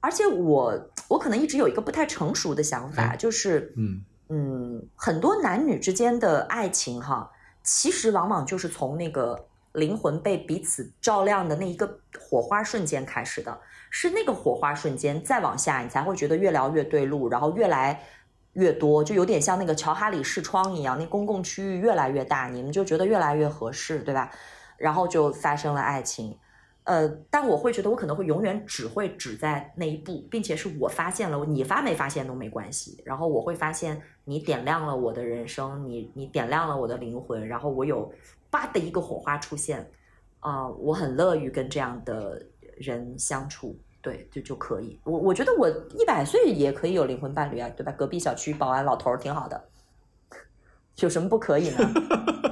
[0.00, 7.30] 而且我我可能一直有一个不太成熟的想法，就是嗯嗯，很多男女之间的爱情哈，
[7.62, 9.46] 其实往往就是从那个。
[9.72, 13.60] 灵魂被彼此照亮的那一个火花瞬间开始的，
[13.90, 18.02] 是那个火花瞬间，再往下你才会觉得越聊越对路，然后越来
[18.54, 24.32] 越多，就有点像那个乔哈里视窗一样，那公共区域越来越大，你们就觉得越来越合适，对吧？
[24.78, 26.36] 然后就发生了爱情。
[26.88, 33.00] 呃，但我会觉得我可能会永远只会只在那一步，并且是我发现了，你发没发现都没关系。
[33.04, 38.10] 然后我会发现你点亮了我的人生，你你点亮了我的灵魂，然后我有。
[38.50, 39.86] 叭的一个火花出现，
[40.40, 42.42] 啊，我很乐于跟这样的
[42.78, 44.98] 人相处，对，就就可以。
[45.04, 47.92] 我我觉得我一百岁也可以有灵魂伴侣啊，对吧？
[47.92, 49.68] 隔壁小区保安老头儿挺好的，
[51.00, 51.92] 有什么不可以呢？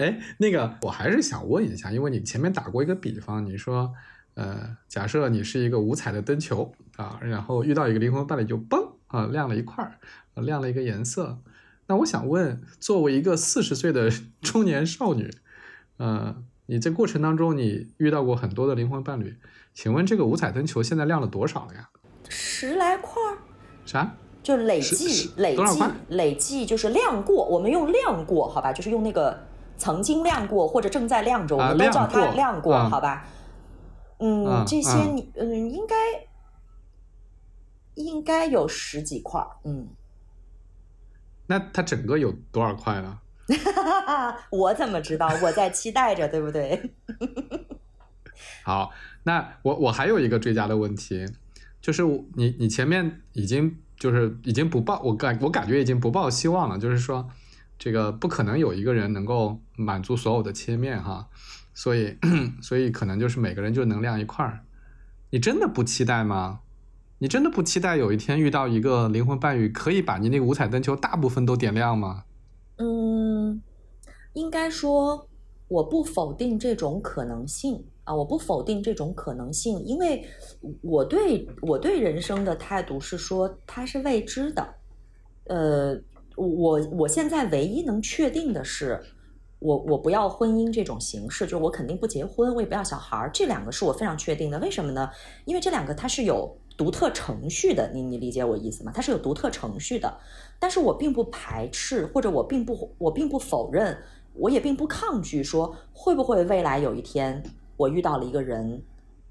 [0.00, 3.92] 哎，那个，我还是想问一下，因为你前面打过一个比方，你说，
[4.32, 9.98] 呃，假设你是一个五彩的灯球啊，然后遇到一个灵魂伴侣就嘣啊亮了一块儿，
[10.42, 11.38] 亮了一个颜色。
[11.86, 15.30] 那我想问，作为一个四十岁的 中年少女，
[15.98, 16.34] 呃，
[16.66, 19.36] 你这过程当中你遇到过很多的灵魂伴侣，
[19.74, 21.90] 请问这个五彩灯球现在亮了多少了呀？
[22.30, 23.36] 十来块儿。
[23.84, 24.16] 啥？
[24.42, 28.72] 就累计累计累计就是亮过，我们用亮过，好吧？
[28.72, 29.38] 就是用那个
[29.80, 33.26] 曾经亮过或者正在亮着，我们都叫它亮过，好吧？
[34.18, 35.96] 嗯，这些你嗯应该
[37.94, 39.88] 应该有十几块嗯。
[41.46, 43.18] 那它整个有多少块呢？
[44.50, 45.28] 我怎么知道？
[45.42, 46.92] 我在期待着，对不对？
[48.62, 48.90] 好，
[49.24, 51.26] 那我我还有一个追加的问题，
[51.80, 52.04] 就是
[52.34, 57.28] 你你前面已经就是已经不抱我感我感觉已经不抱希望了，就是说
[57.80, 61.30] 这个不可能有一个人能够满足所有的切面哈，
[61.72, 62.14] 所以
[62.60, 64.60] 所以可能就是每个人就能亮一块儿，
[65.30, 66.60] 你真的不期待吗？
[67.20, 72.24] 你真的不期待有一天遇到一个灵魂伴侣，可以把你那个五彩灯球大部分都点亮吗？
[72.76, 73.62] 嗯，
[74.34, 75.26] 应该说
[75.68, 80.22] 我不否定这种可能性啊，我不否定这种可能性，因为
[80.82, 84.74] 我对我对人生的态度是说它是未知的。
[85.44, 86.00] 呃，
[86.46, 89.00] 我我现在唯一能确定的是，
[89.58, 94.58] 我我不要婚姻这种形式，就是我肯定不结婚，我也不要小孩儿，这两个是我非常确定的。
[94.58, 95.10] 为什么呢？
[95.44, 96.56] 因为这两个它是有。
[96.76, 98.90] 独特程序的，你你理解我意思吗？
[98.94, 100.16] 它是有独特程序的，
[100.58, 103.94] 但是我并不排斥，或者我并不我并不否认，
[104.32, 107.42] 我也并不抗拒，说会不会未来有一天
[107.76, 108.82] 我遇到了一个人，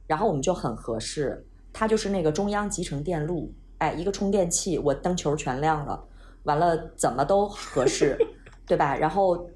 [0.05, 1.43] 然后我们就很合适，
[1.73, 6.03] 他就是那个中央集成电路，哎，一个充电器，我灯球全亮了，
[6.43, 8.17] 完了怎么都合适，
[8.65, 8.95] 对吧？
[8.95, 9.49] 然后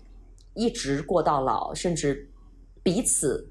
[0.53, 2.29] 一直过到老，甚至
[2.83, 3.49] 彼此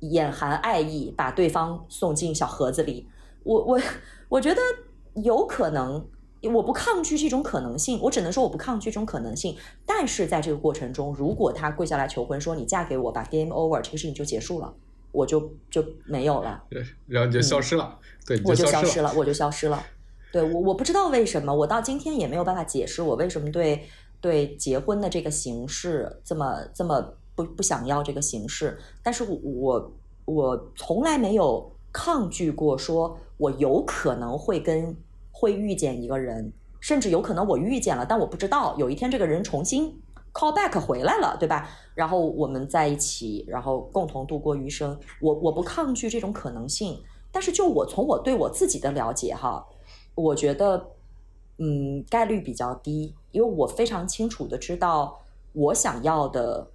[0.00, 3.08] 眼含爱意，把对方送进小盒子里。
[3.44, 3.80] 我我
[4.28, 4.60] 我觉得
[5.22, 6.06] 有可能，
[6.42, 9.56] 我不抗拒这种可能性，我只能说我不抗拒这种可能性。
[9.86, 14.74] 但是在这个过程中，如果他跪下来求婚，说你嫁给我吧，game over，这个事情就结束了，
[15.12, 19.82] 我就就没有了，对，然后你就消失了，对，我就消失了，我就消失了。
[20.32, 23.82] 对我我不知道为什么，我到今天也没有办法解释我为什么对
[24.20, 28.78] 对结婚的这个形式这么这么不不想要这个形式。
[29.02, 29.92] 但是我
[30.24, 31.72] 我从来没有。
[31.90, 34.94] 抗拒过，说我有可能会跟
[35.32, 39.98] 会遇见一个人，甚至有可能我遇见了，但我不知道有一天这个人重新
[40.34, 41.66] call back 回来了，对吧？
[41.94, 44.96] 然后我们在一起，然后共同度过余生。
[45.22, 47.02] 我我不抗拒这种可能性，
[47.32, 49.66] 但是就我从我对我自己的了解哈，
[50.20, 50.90] 我觉得
[51.58, 55.20] 嗯概率比较低，因为我非常清楚的知道
[55.52, 56.70] 我想要的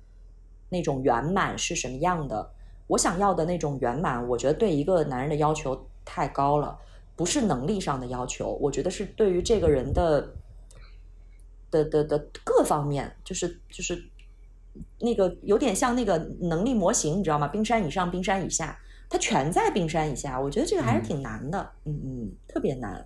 [0.69, 2.51] 那种圆满是什么样的。
[2.87, 6.77] 我想要的那种圆满，我觉得对一个男人的要求太高了，
[7.15, 10.33] 不是能力上的要求，我觉得是对于这个人的
[11.71, 14.03] 的的的各方面，就是就是
[14.99, 17.47] 那个有点像那个能力模型，你知道吗？
[17.47, 18.77] 冰山以上，冰山以下，
[19.09, 20.39] 它全在冰山以下。
[20.39, 23.03] 我觉得这个还是挺难的，嗯嗯，特别难。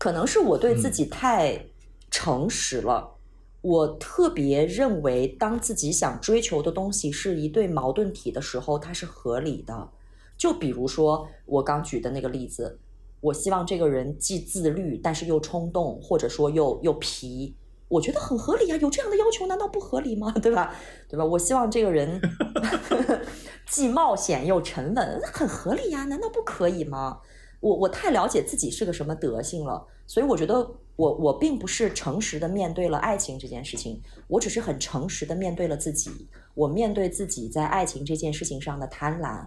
[0.00, 1.66] 可能是我对自己太
[2.10, 3.16] 诚实了。
[3.60, 9.90] 我特别认为，当自己想追求的东西是一对矛盾体的时候，它是合理的。
[10.38, 12.78] 就比如说我刚举的那个例子，
[13.20, 17.54] 我希望这个人既自律，但是又冲动，或者说又又皮，
[17.88, 18.76] 我觉得很合理啊。
[18.78, 20.32] 有这样的要求，难道不合理吗？
[20.40, 20.74] 对吧？
[21.10, 21.24] 对吧？
[21.26, 22.18] 我希望这个人
[23.68, 27.20] 既冒险又沉稳，很合理呀，难道不可以吗？
[27.60, 30.70] 我我太了解自己是个什么德性了，所以我觉得。
[30.96, 36.28] 我我并不是诚实的面对了爱情这件事情，我只是很诚实的面对了自己。
[36.52, 39.46] 我面对自己在爱情这件事情上的贪婪，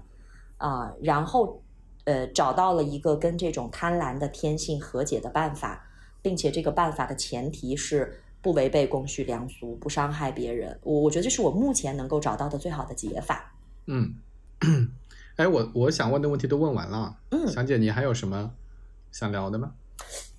[0.58, 1.62] 啊，然后
[2.06, 5.88] 呃找到了一个跟这种贪婪的天性和解的办法，
[6.24, 10.76] 并且这个办法的前提是不违背公序良俗，不伤害别人。
[10.82, 13.54] 我我觉得这是我目前能够找到的最好的解法。
[13.86, 14.16] 嗯，
[15.36, 17.18] 哎，我我想问的问题都问完了。
[17.32, 18.52] 嗯，祥姐，你还有什么
[19.12, 19.72] 想聊的吗？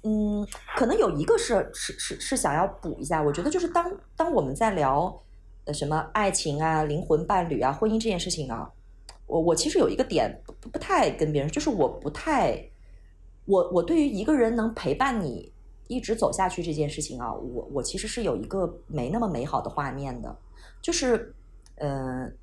[0.03, 5.23] 嗯，可能有一个是是是是想要补一下，我觉得就是当当我们在聊
[5.65, 8.71] 呃什么爱情啊、灵魂伴侣啊、婚姻这件事情啊，
[9.27, 12.63] 我我其实有一个点不不太跟别人，就是我不太
[13.47, 15.51] 我我对于一个人能陪伴你
[15.89, 20.37] 一直走下去这件事情啊，我我其实是有一个没那么美好的画面的，
[20.83, 21.35] 就是
[21.77, 22.37] 嗯，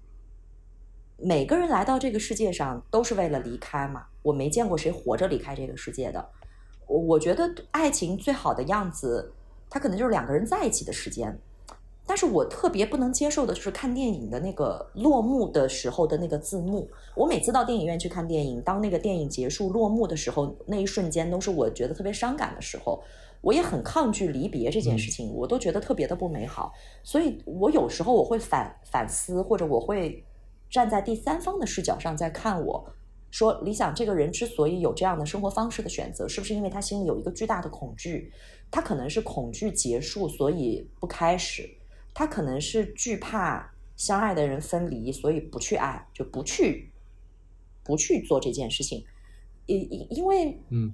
[1.24, 6.30] 每个人来到这个世界上都是为了离开嘛，我没见过谁活着离开这个世界的。
[6.88, 9.32] 我我觉得爱情最好的样子，
[9.70, 11.40] 它可能就是两个人在一起的时间。
[12.06, 16.90] 但是我特别不能接受的就是看电影的那个落幕的时候的那个字幕。
[17.16, 23.02] 我每次到电影院去看电影，当那个电影结束落幕的时候，那一瞬间都是我觉得特别伤感的时候。
[23.42, 26.74] 我也很抗拒离别这件事情，我都觉得特别的不美好。
[27.04, 30.24] 所以我有时候我会反反思，或者我会
[30.72, 32.94] 站在第三方的视角上在看我。
[33.30, 38.34] 说理想这个人之所以有这样的生活方式的选择，是不是因为他心里有一个巨大的恐惧？
[38.70, 41.64] 他可能是恐惧结束，所以不开始；
[42.14, 46.92] 他可能是惧怕相爱的人分离，所以不去爱，就不去
[47.84, 49.06] 不去做这件事情，
[49.66, 50.92] 因因因为嗯，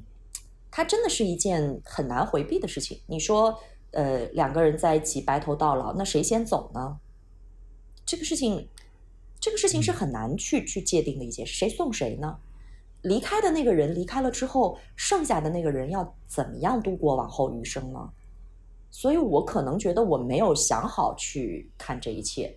[0.69, 2.99] 它真的是一件很难回避的事情。
[3.07, 3.59] 你说，
[3.91, 6.99] 呃，两个人在一起白头到老，那谁先走呢？
[8.05, 8.67] 这个事情，
[9.47, 12.35] 这个事情是很难去去界定的一件事，谁送谁呢？
[13.03, 18.09] 离开的那个人离开了之后，剩下的那个人要怎么样度过往后余生呢？
[18.91, 22.53] 所以我可能觉得我没有想好去看这一切，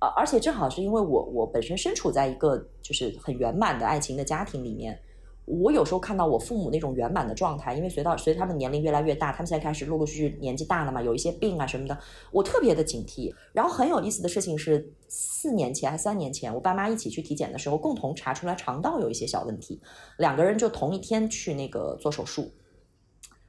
[0.00, 5.00] 而而且正好是因为我我本身身处在一个就是很圆满的爱情的家庭里面。
[5.48, 11.98] 我有时候看到我父母那种圆满的状态，因为随到随他们年龄越来越大，他们现在开始陆陆续续年纪大了嘛，有一些病啊什么的，
[12.30, 13.34] 我特别的警惕。
[13.54, 19.80] 然后很有意思的事情是，四年前还三年前，我爸妈一起去体检的时候，共同查出来肠道有一些小问题，
[20.18, 22.52] 两个人就同一天去那个做手术，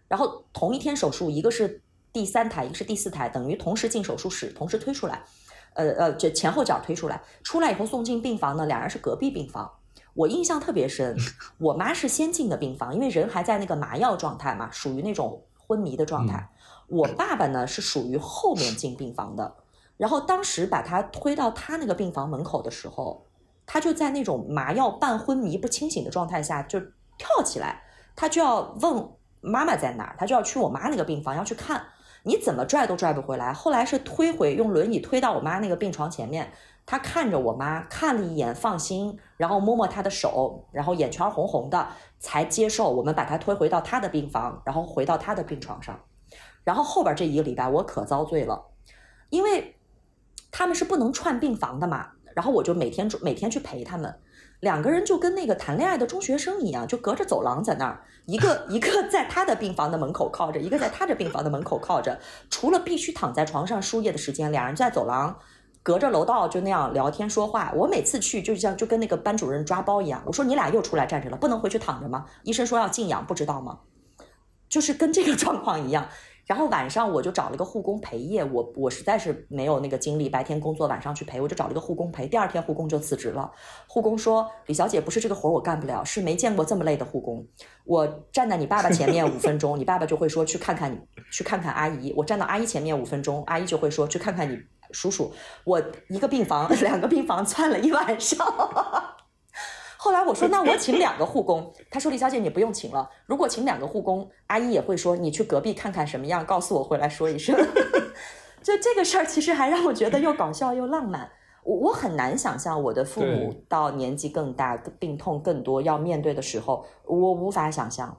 [0.07, 1.81] 然后同一天手术，一个是
[2.13, 5.21] 第三台，一个是第四台，等于同时进手术室，同时推出来，
[5.73, 9.69] 呃呃，这前后脚推出来，出来以后送进病房呢，两人是隔壁病房。
[10.13, 11.15] 我印象特别深，
[11.59, 16.49] 我妈是先进的病房，因为人还在那个麻药状态嘛，属于那种昏迷的状态。
[16.87, 19.55] 我爸爸呢是属于后面进病房的，
[19.97, 23.25] 然后当时把他推到他那个病房门口的时候，
[23.65, 26.79] 他就在那种麻药半昏迷不清醒的状态下就
[27.17, 27.83] 跳起来，
[28.15, 29.07] 他就要问
[29.41, 31.85] 妈妈在哪儿，他就要去我妈那个病房要去看，
[32.23, 33.53] 你怎么拽都拽不回来。
[33.53, 36.51] 后来是推回用轮椅推到我妈那个病床前面。
[36.89, 41.87] 他看着我妈看了一眼，放心，然后摸摸她的手，然后眼圈红红的，
[42.17, 45.99] 才接受我们把她推回到他的病房，然后回到他的病床上。
[46.63, 48.71] 然后后边这一个礼拜我可遭罪了，
[49.29, 49.75] 因为
[50.49, 54.19] 他们是不能串病房的嘛，然后我就每天每天去陪他们，
[54.59, 62.19] 两个人就跟那个谈恋爱的中学生一样，就隔着走廊在那儿，一个 一个在他的病房的门口靠着，一个在他的病房的门口靠着，
[62.49, 65.37] 除了必须躺在床上输液的时间，两人在走廊。
[65.89, 70.21] 隔着楼道就那样聊天说话，我每次去就像就跟那个班主任抓包一样。
[70.23, 72.27] 我说你俩又出来站着了，不能回去躺着吗？
[72.43, 73.79] 医生说要静养，不知道吗？
[74.69, 76.07] 就是跟这个状况一样。
[76.45, 82.27] 然后晚上我就找了个护工陪夜，我我实在是没有那个精力，白天工作晚上去陪，我就找了个护工陪。
[82.27, 83.51] 第二天护工就辞职了。
[83.87, 87.43] 护工说：“李小姐，不是这个活儿我干不了，是没见过这么累的护工。
[87.83, 90.99] 我站在你爸爸前面五分钟，你爸爸就会说去看看你，
[91.31, 92.13] 去看看阿姨。
[92.15, 94.55] 我站到阿姨前面五分钟，阿姨就会说去看看你。”
[94.91, 95.31] 叔叔，
[95.63, 98.45] 我一个病房， 两个病房窜了一晚上。
[100.01, 101.73] 后来我说，那我请两个护工。
[101.91, 103.09] 他说：“李小姐，你不用请了。
[103.25, 107.53] 如果请两个护工，阿姨也会说你去隔壁看看什么样，告诉我回来说一声。
[108.63, 111.29] ”就这个事儿，其实还让我觉得又搞笑又浪漫。
[111.63, 118.17] 我我很难想象我的父母到年纪更大、病痛更多要面对的时候，我无法想象，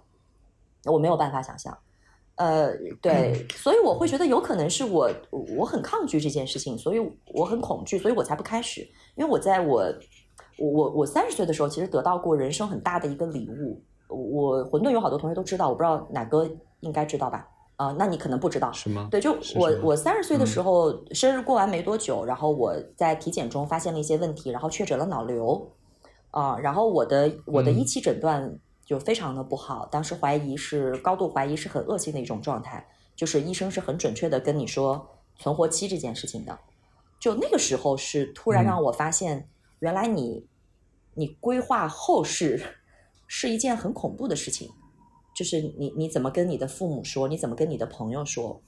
[0.85, 1.77] 我没有办法想象。
[2.41, 2.72] 呃，
[3.03, 5.11] 对，所以我会觉得有可能是我
[5.59, 6.99] 我很抗拒这件事情，所以
[7.34, 8.80] 我很恐惧，所以我才不开始。
[9.14, 9.84] 因为我在我
[10.57, 13.82] 我我三十岁的时候，其实得到过人生很大的一个礼物。
[14.09, 17.47] 我混沌有好多同学都知道，我不知道哪个应该知道吧？
[17.76, 19.07] 啊，那你可能不知道是吗？
[19.11, 25.70] 对，就我我三十岁的时候，生日过完没多久，然后我在体检中发现了一些问题，然后确诊了脑瘤
[26.30, 28.59] 啊，然后我的我的一期诊断。
[28.91, 32.84] 就非常的不好，当时怀疑是高度怀疑是很恶性的一种状态，
[33.14, 36.59] 就是医生是很准确的跟你说存活期这件事情的。
[37.20, 40.45] 就那个时候是突然让我发现，原来你
[41.14, 42.61] 你规划后事
[43.28, 44.68] 是一件很恐怖的事情，
[45.36, 48.61] 就是你你怎么跟你的父母说，你怎么跟你的朋友说，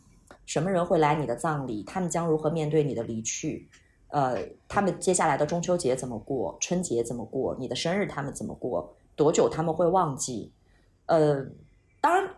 [0.46, 3.68] 什么人会来你的葬礼，他们将如何面对你的离去，
[4.10, 8.94] 呃，他们接下来的中秋节怎么过，春节怎么过，你的生日他们怎么过。
[9.16, 10.52] 多久他们会忘记？
[11.06, 11.44] 呃，
[12.00, 12.30] 当然，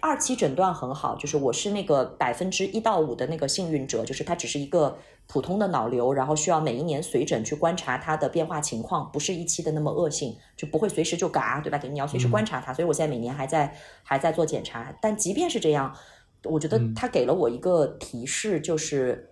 [0.00, 11.78] 二期诊断很好，就是我是那个百分之一到五的那个幸运者，就是它只是一个普通的脑瘤，然后需要每一年随诊去观察它的变化情况，不是一期的那么恶性，就不会随时就嘎，对吧？
[11.90, 14.96] 你要随时观察它，所以我现在每年还在还在做检查。
[15.02, 15.94] 但即便是这样，
[16.44, 19.30] 我觉得他给了我一个提示，就是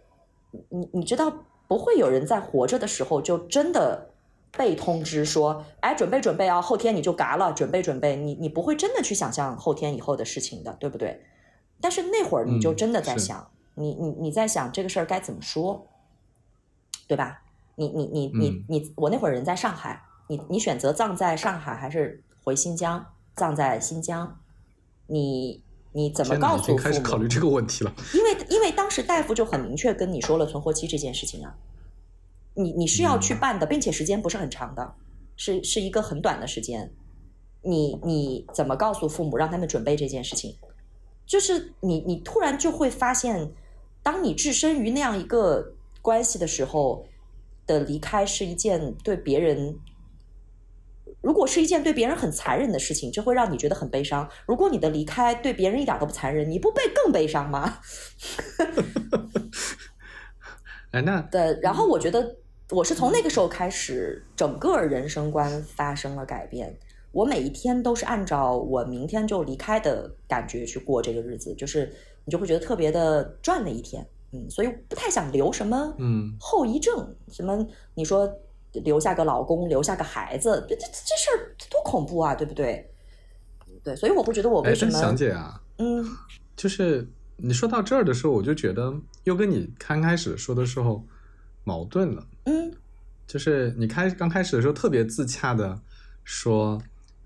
[0.68, 1.32] 你你知道，
[1.66, 4.09] 不会有人在活着的时候就真的。
[4.52, 11.22] 被通知说，哎，准备准备啊，后天你就嘎了，准备准备，你你不会真的去想象后天以后的事情的，对不对？
[11.80, 15.86] 但是那会儿你就真的在想，你你你在想这个事儿该怎么说，
[17.06, 17.42] 对吧？
[17.76, 24.38] 你你你你你，我那会儿人在上海，你你选择葬在上海还是回新疆，葬在新疆？
[25.06, 25.62] 你
[25.92, 26.76] 你怎么告诉？
[26.76, 31.54] 开始考虑这个问题了，因为因为当时大夫就很明确跟你说了存活期这件事情啊。
[32.54, 34.94] 你你是要去办的，并且时间不是很长的，
[35.36, 36.92] 是是一个很短的时间。
[37.62, 40.56] 你你怎么告诉父母让他们准备这件事情？
[41.26, 43.52] 就是你你突然就会发现，
[44.02, 47.06] 当你置身于那样一个关系的时候，
[47.66, 49.78] 的离开是一件对别人
[51.20, 54.28] 如果是一件对别人很残忍的事情，这会让你觉得很悲伤。
[54.46, 57.78] 如果你的离开对别人一点都不残忍，你不被更悲伤吗？
[60.92, 62.36] 哎，那对，然后我觉得
[62.70, 66.78] 我是从那个时候开始，整个人生观发生了改变。
[67.12, 71.92] 我每一天都是按照我明天就离开的感觉去过这个日子，就是
[72.24, 78.32] 你就会觉得特别的赚了一天，嗯，所以不太想留什么嗯后遗症，什么你说
[78.72, 82.88] 留下个老公，留下个孩子，这这这事儿多恐怖啊，对不对？
[83.82, 84.92] 对，所以我会觉得我为什么？
[84.92, 86.04] 想姐啊，嗯，
[86.54, 87.08] 就是
[87.42, 88.94] 你说到这儿的时候，我就觉得
[89.24, 91.06] 又跟你刚开始说的时候
[91.64, 92.72] 矛盾了，嗯，
[93.26, 95.80] 就是你开刚开始的时候特别自洽的
[96.24, 96.80] 说。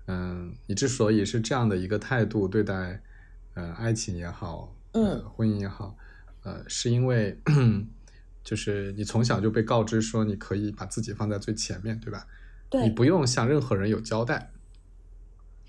[0.07, 3.01] 嗯，你之所以是这样的一个态度对待，
[3.55, 5.97] 呃，爱情也好，嗯，婚姻也好，
[6.43, 7.35] 呃，是因为
[8.43, 12.27] 就是你从小就被告知说你可以把自己放在最前面，对吧？
[12.69, 14.51] 对，你不用向任何人有交代。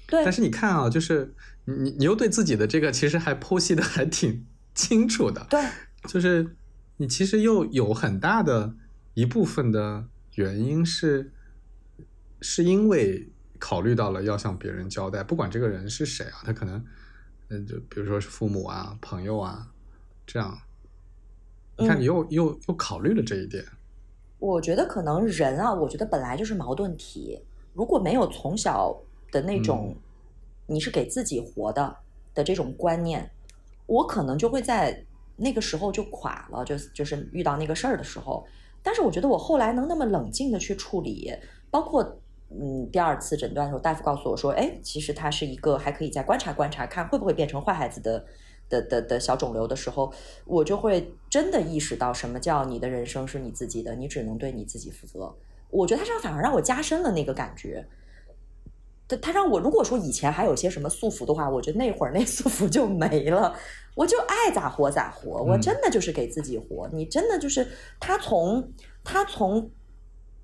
[0.06, 0.24] 对。
[0.24, 1.34] 但是你看啊，就是
[1.64, 5.46] 你你又对自己的这个其实还剖析的还挺清楚的。
[5.50, 5.60] 对。
[6.06, 6.56] 就是
[6.96, 8.74] 你其实又有很大的
[9.14, 11.32] 一部分的原因是，
[12.40, 13.28] 是因为。
[13.58, 16.84] 考虑到了要向别人交代，不管这个人是谁啊，他可能，
[17.48, 19.66] 嗯，就比如说是父母啊、朋友啊，
[20.26, 20.58] 这样，
[21.78, 23.64] 你看你又又又考虑了这一点。
[24.38, 27.40] 我觉得可能人啊，我觉得本来就是矛盾体。
[27.72, 28.94] 如果没有从小
[29.30, 29.94] 的那种
[30.66, 31.96] 你是给自己活的
[32.34, 33.30] 的这种观念，
[33.86, 35.04] 我可能就会在
[35.36, 38.46] 那个时候就垮了，就就是遇到那个事儿的时候。
[38.82, 41.32] 但是我觉得我后来能那么冷静的去处理，
[41.70, 42.18] 包括。
[42.48, 48.24] 嗯，第二次诊断的时候，大夫告诉我说：“哎，其实他是一个还可以再观察观察，看会不会变成坏孩子的
[48.68, 50.12] 的的的小肿瘤的时候，
[50.44, 55.34] 我就会真的意识到什么叫你的人生是你自己的，你只能对你自己负责。
[55.70, 57.84] 我觉得他这样反而让我加深了那个感觉。
[59.08, 63.54] 他他让我如果说以前还有些什么束缚的话，我觉得那会儿那束缚就没了，
[63.94, 66.88] 我就爱咋活咋活，我真的就是给自己活。
[66.92, 67.66] 你真的就是
[68.00, 68.72] 他从
[69.02, 69.70] 他从。”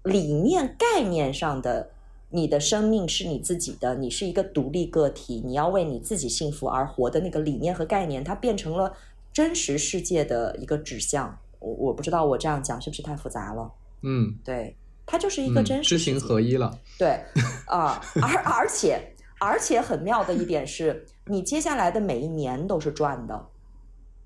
[0.05, 1.91] 理念概念上的，
[2.31, 8.93] 你的生命是你自己的，你是一个独立个体，你要为你自己幸福而活的那个理念和概念，它变成了
[9.33, 11.39] 真实世界的一个指向。
[11.61, 13.71] 我我不知道我这样讲是不是太复杂了？
[14.03, 14.77] 嗯，对，
[15.07, 16.79] 它就是一个真实知行合一了。
[16.99, 17.21] 对，
[17.67, 23.49] 啊，而而且而且很妙的一点是，你接下来的每一年都是赚的。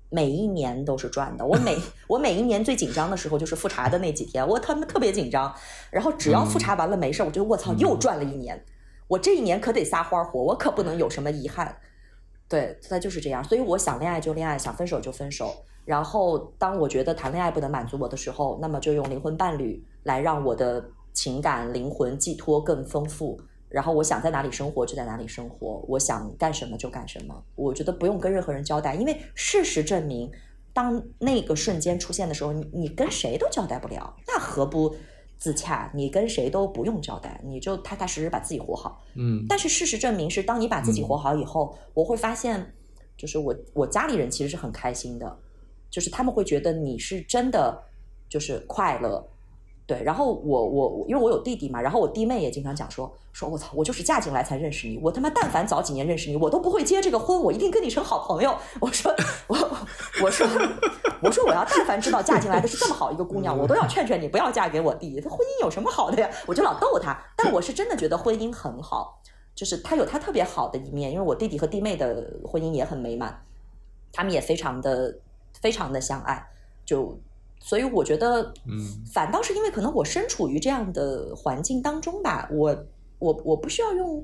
[0.09, 1.45] 每一年都是赚的。
[1.45, 1.77] 我每
[2.07, 5.53] 我每一年最紧张的时候就是复查的那几天，我他妈特别紧张。
[5.91, 8.63] 然后只要复查完了没事，我就我操又赚了一年。
[9.09, 11.77] 我这一年可得撒欢儿活，我可不能有什么遗憾。
[12.47, 13.43] 对，他就是这样。
[13.43, 15.53] 所以我想恋爱就恋爱，想分手就分手。
[15.87, 20.83] 然后当我觉得谈恋爱不能满足我的时候，那么就用灵魂伴侣来让我的
[21.13, 23.39] 情感灵魂寄托更丰富。
[23.69, 27.41] 然后我想在哪里生活就在哪里生活，我想干什么就干什么。
[27.55, 30.29] 我觉得不用跟任何人交代，因为事实证明，
[30.73, 34.93] 当那个瞬间出现的时候，你你跟谁都交代不了，那何不
[35.37, 35.89] 自洽？
[35.93, 39.01] 你跟谁都不用交代，你就踏踏实实把自己活好。
[39.15, 39.45] 嗯。
[39.47, 42.73] 但是事实证明是，当你把自己活好以后，我会发现，
[43.17, 45.37] 就是我我家里人其实是很开心的，
[45.89, 47.83] 就是他们会觉得你是真的
[48.29, 49.27] 就是快乐。
[49.85, 58.53] 对，然后我我因为我有弟弟嘛，然后我弟妹也经常讲说说我操，我就是嫁进来才认识你，我他妈但凡早几年认识你，我都不会结这个婚，我一定跟你成好朋友。
[58.81, 59.15] 我说
[59.47, 59.55] 我
[60.21, 60.45] 我说
[61.21, 65.21] 我说我要但凡知道嫁进来的是这么好一个姑娘，我都要劝劝你不要嫁给我弟。
[65.21, 66.29] 他婚姻有什么好的呀？
[66.45, 69.21] 我就老逗他，但我是真的觉得婚姻很好，
[69.55, 73.41] 就是他有他特别好的一面，因为我弟弟和弟妹的婚姻也很美满，
[74.11, 75.17] 他们也非常的
[75.61, 76.45] 非常的相爱，
[76.85, 77.19] 就。
[77.59, 82.85] 所以我觉得，嗯，反倒是因为可能我身处于这样的环境当中吧，我
[83.17, 84.23] 我我不需要用，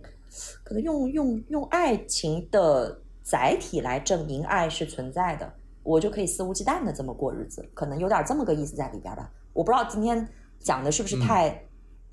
[0.64, 5.52] 可能用用用爱情的载体来证明爱是存在的，
[5.82, 9.28] 我就可以肆无忌惮的这么过日子，可能有点这么个意思在里边吧。
[9.52, 10.30] 我不知道今天
[10.60, 11.60] 讲的是不是太。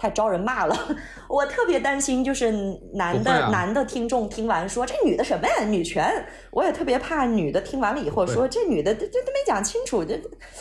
[0.01, 0.75] 太招人骂了，
[1.29, 2.51] 我特别担心，就是
[2.95, 6.11] 男的男的听众听完说这女的什么呀，女权。
[6.51, 10.19] 我也特别怕女的听完了以后说这女的这这都没讲清楚，这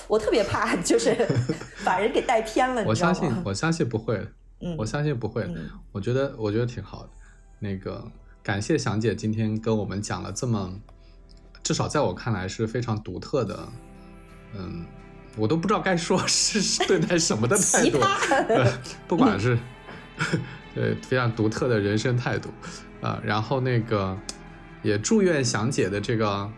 [0.10, 1.16] 我特别怕就是
[1.86, 2.84] 把人给带偏了。
[2.84, 4.28] 我相信我相信不会，
[4.60, 5.50] 嗯，我相信不会。
[5.94, 7.10] 我觉得我觉得挺好的。
[7.60, 8.04] 那个
[8.44, 10.82] 感谢祥姐今天跟我们讲了这么，
[11.64, 13.58] 至少在我看来是非常独特的，
[14.54, 14.86] 嗯。
[15.40, 18.00] 我都不知道该说是对待什么的态度，
[18.50, 18.72] 呃
[19.08, 19.58] 不管是
[20.76, 22.50] 对非常独特的人生态度，
[23.02, 24.18] 啊，然后那个
[24.84, 26.50] 也祝愿祥姐的这个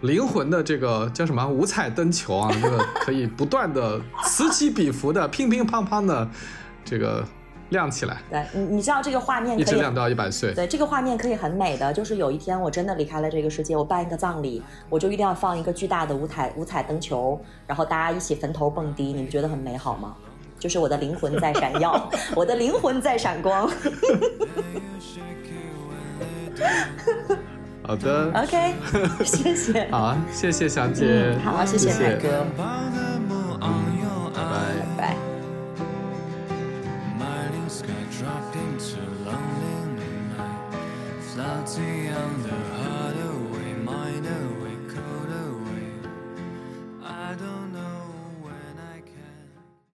[0.00, 6.28] 灵魂的这个叫什么五彩灯球啊，这个可以不断的此起彼伏的乒乒乓乓的
[6.84, 7.26] 这个
[7.70, 8.16] 亮起来。
[8.30, 10.54] 对，你你知道这个画面一直亮到一百岁。
[10.54, 20.14] 对，这个画面可以很美的，就是有一天我真的离开了这个世界，我办一个葬礼，我就一定要放一个巨大的五彩五彩灯球，然后大家一起坟头蹦迪，你们觉得很美好吗？
[20.58, 23.70] 就是我的灵魂在闪耀， 我的灵魂在闪光。
[27.84, 28.74] 好的，OK，
[29.24, 29.88] 谢谢。
[29.92, 31.36] 好，谢谢小姐。
[31.44, 32.44] 好，谢谢海哥。
[34.34, 35.14] 拜拜。
[35.14, 35.27] 拜。
[37.68, 37.84] mask
[38.18, 41.22] dropped into London at night.
[41.34, 44.26] Floating on the hard away, mine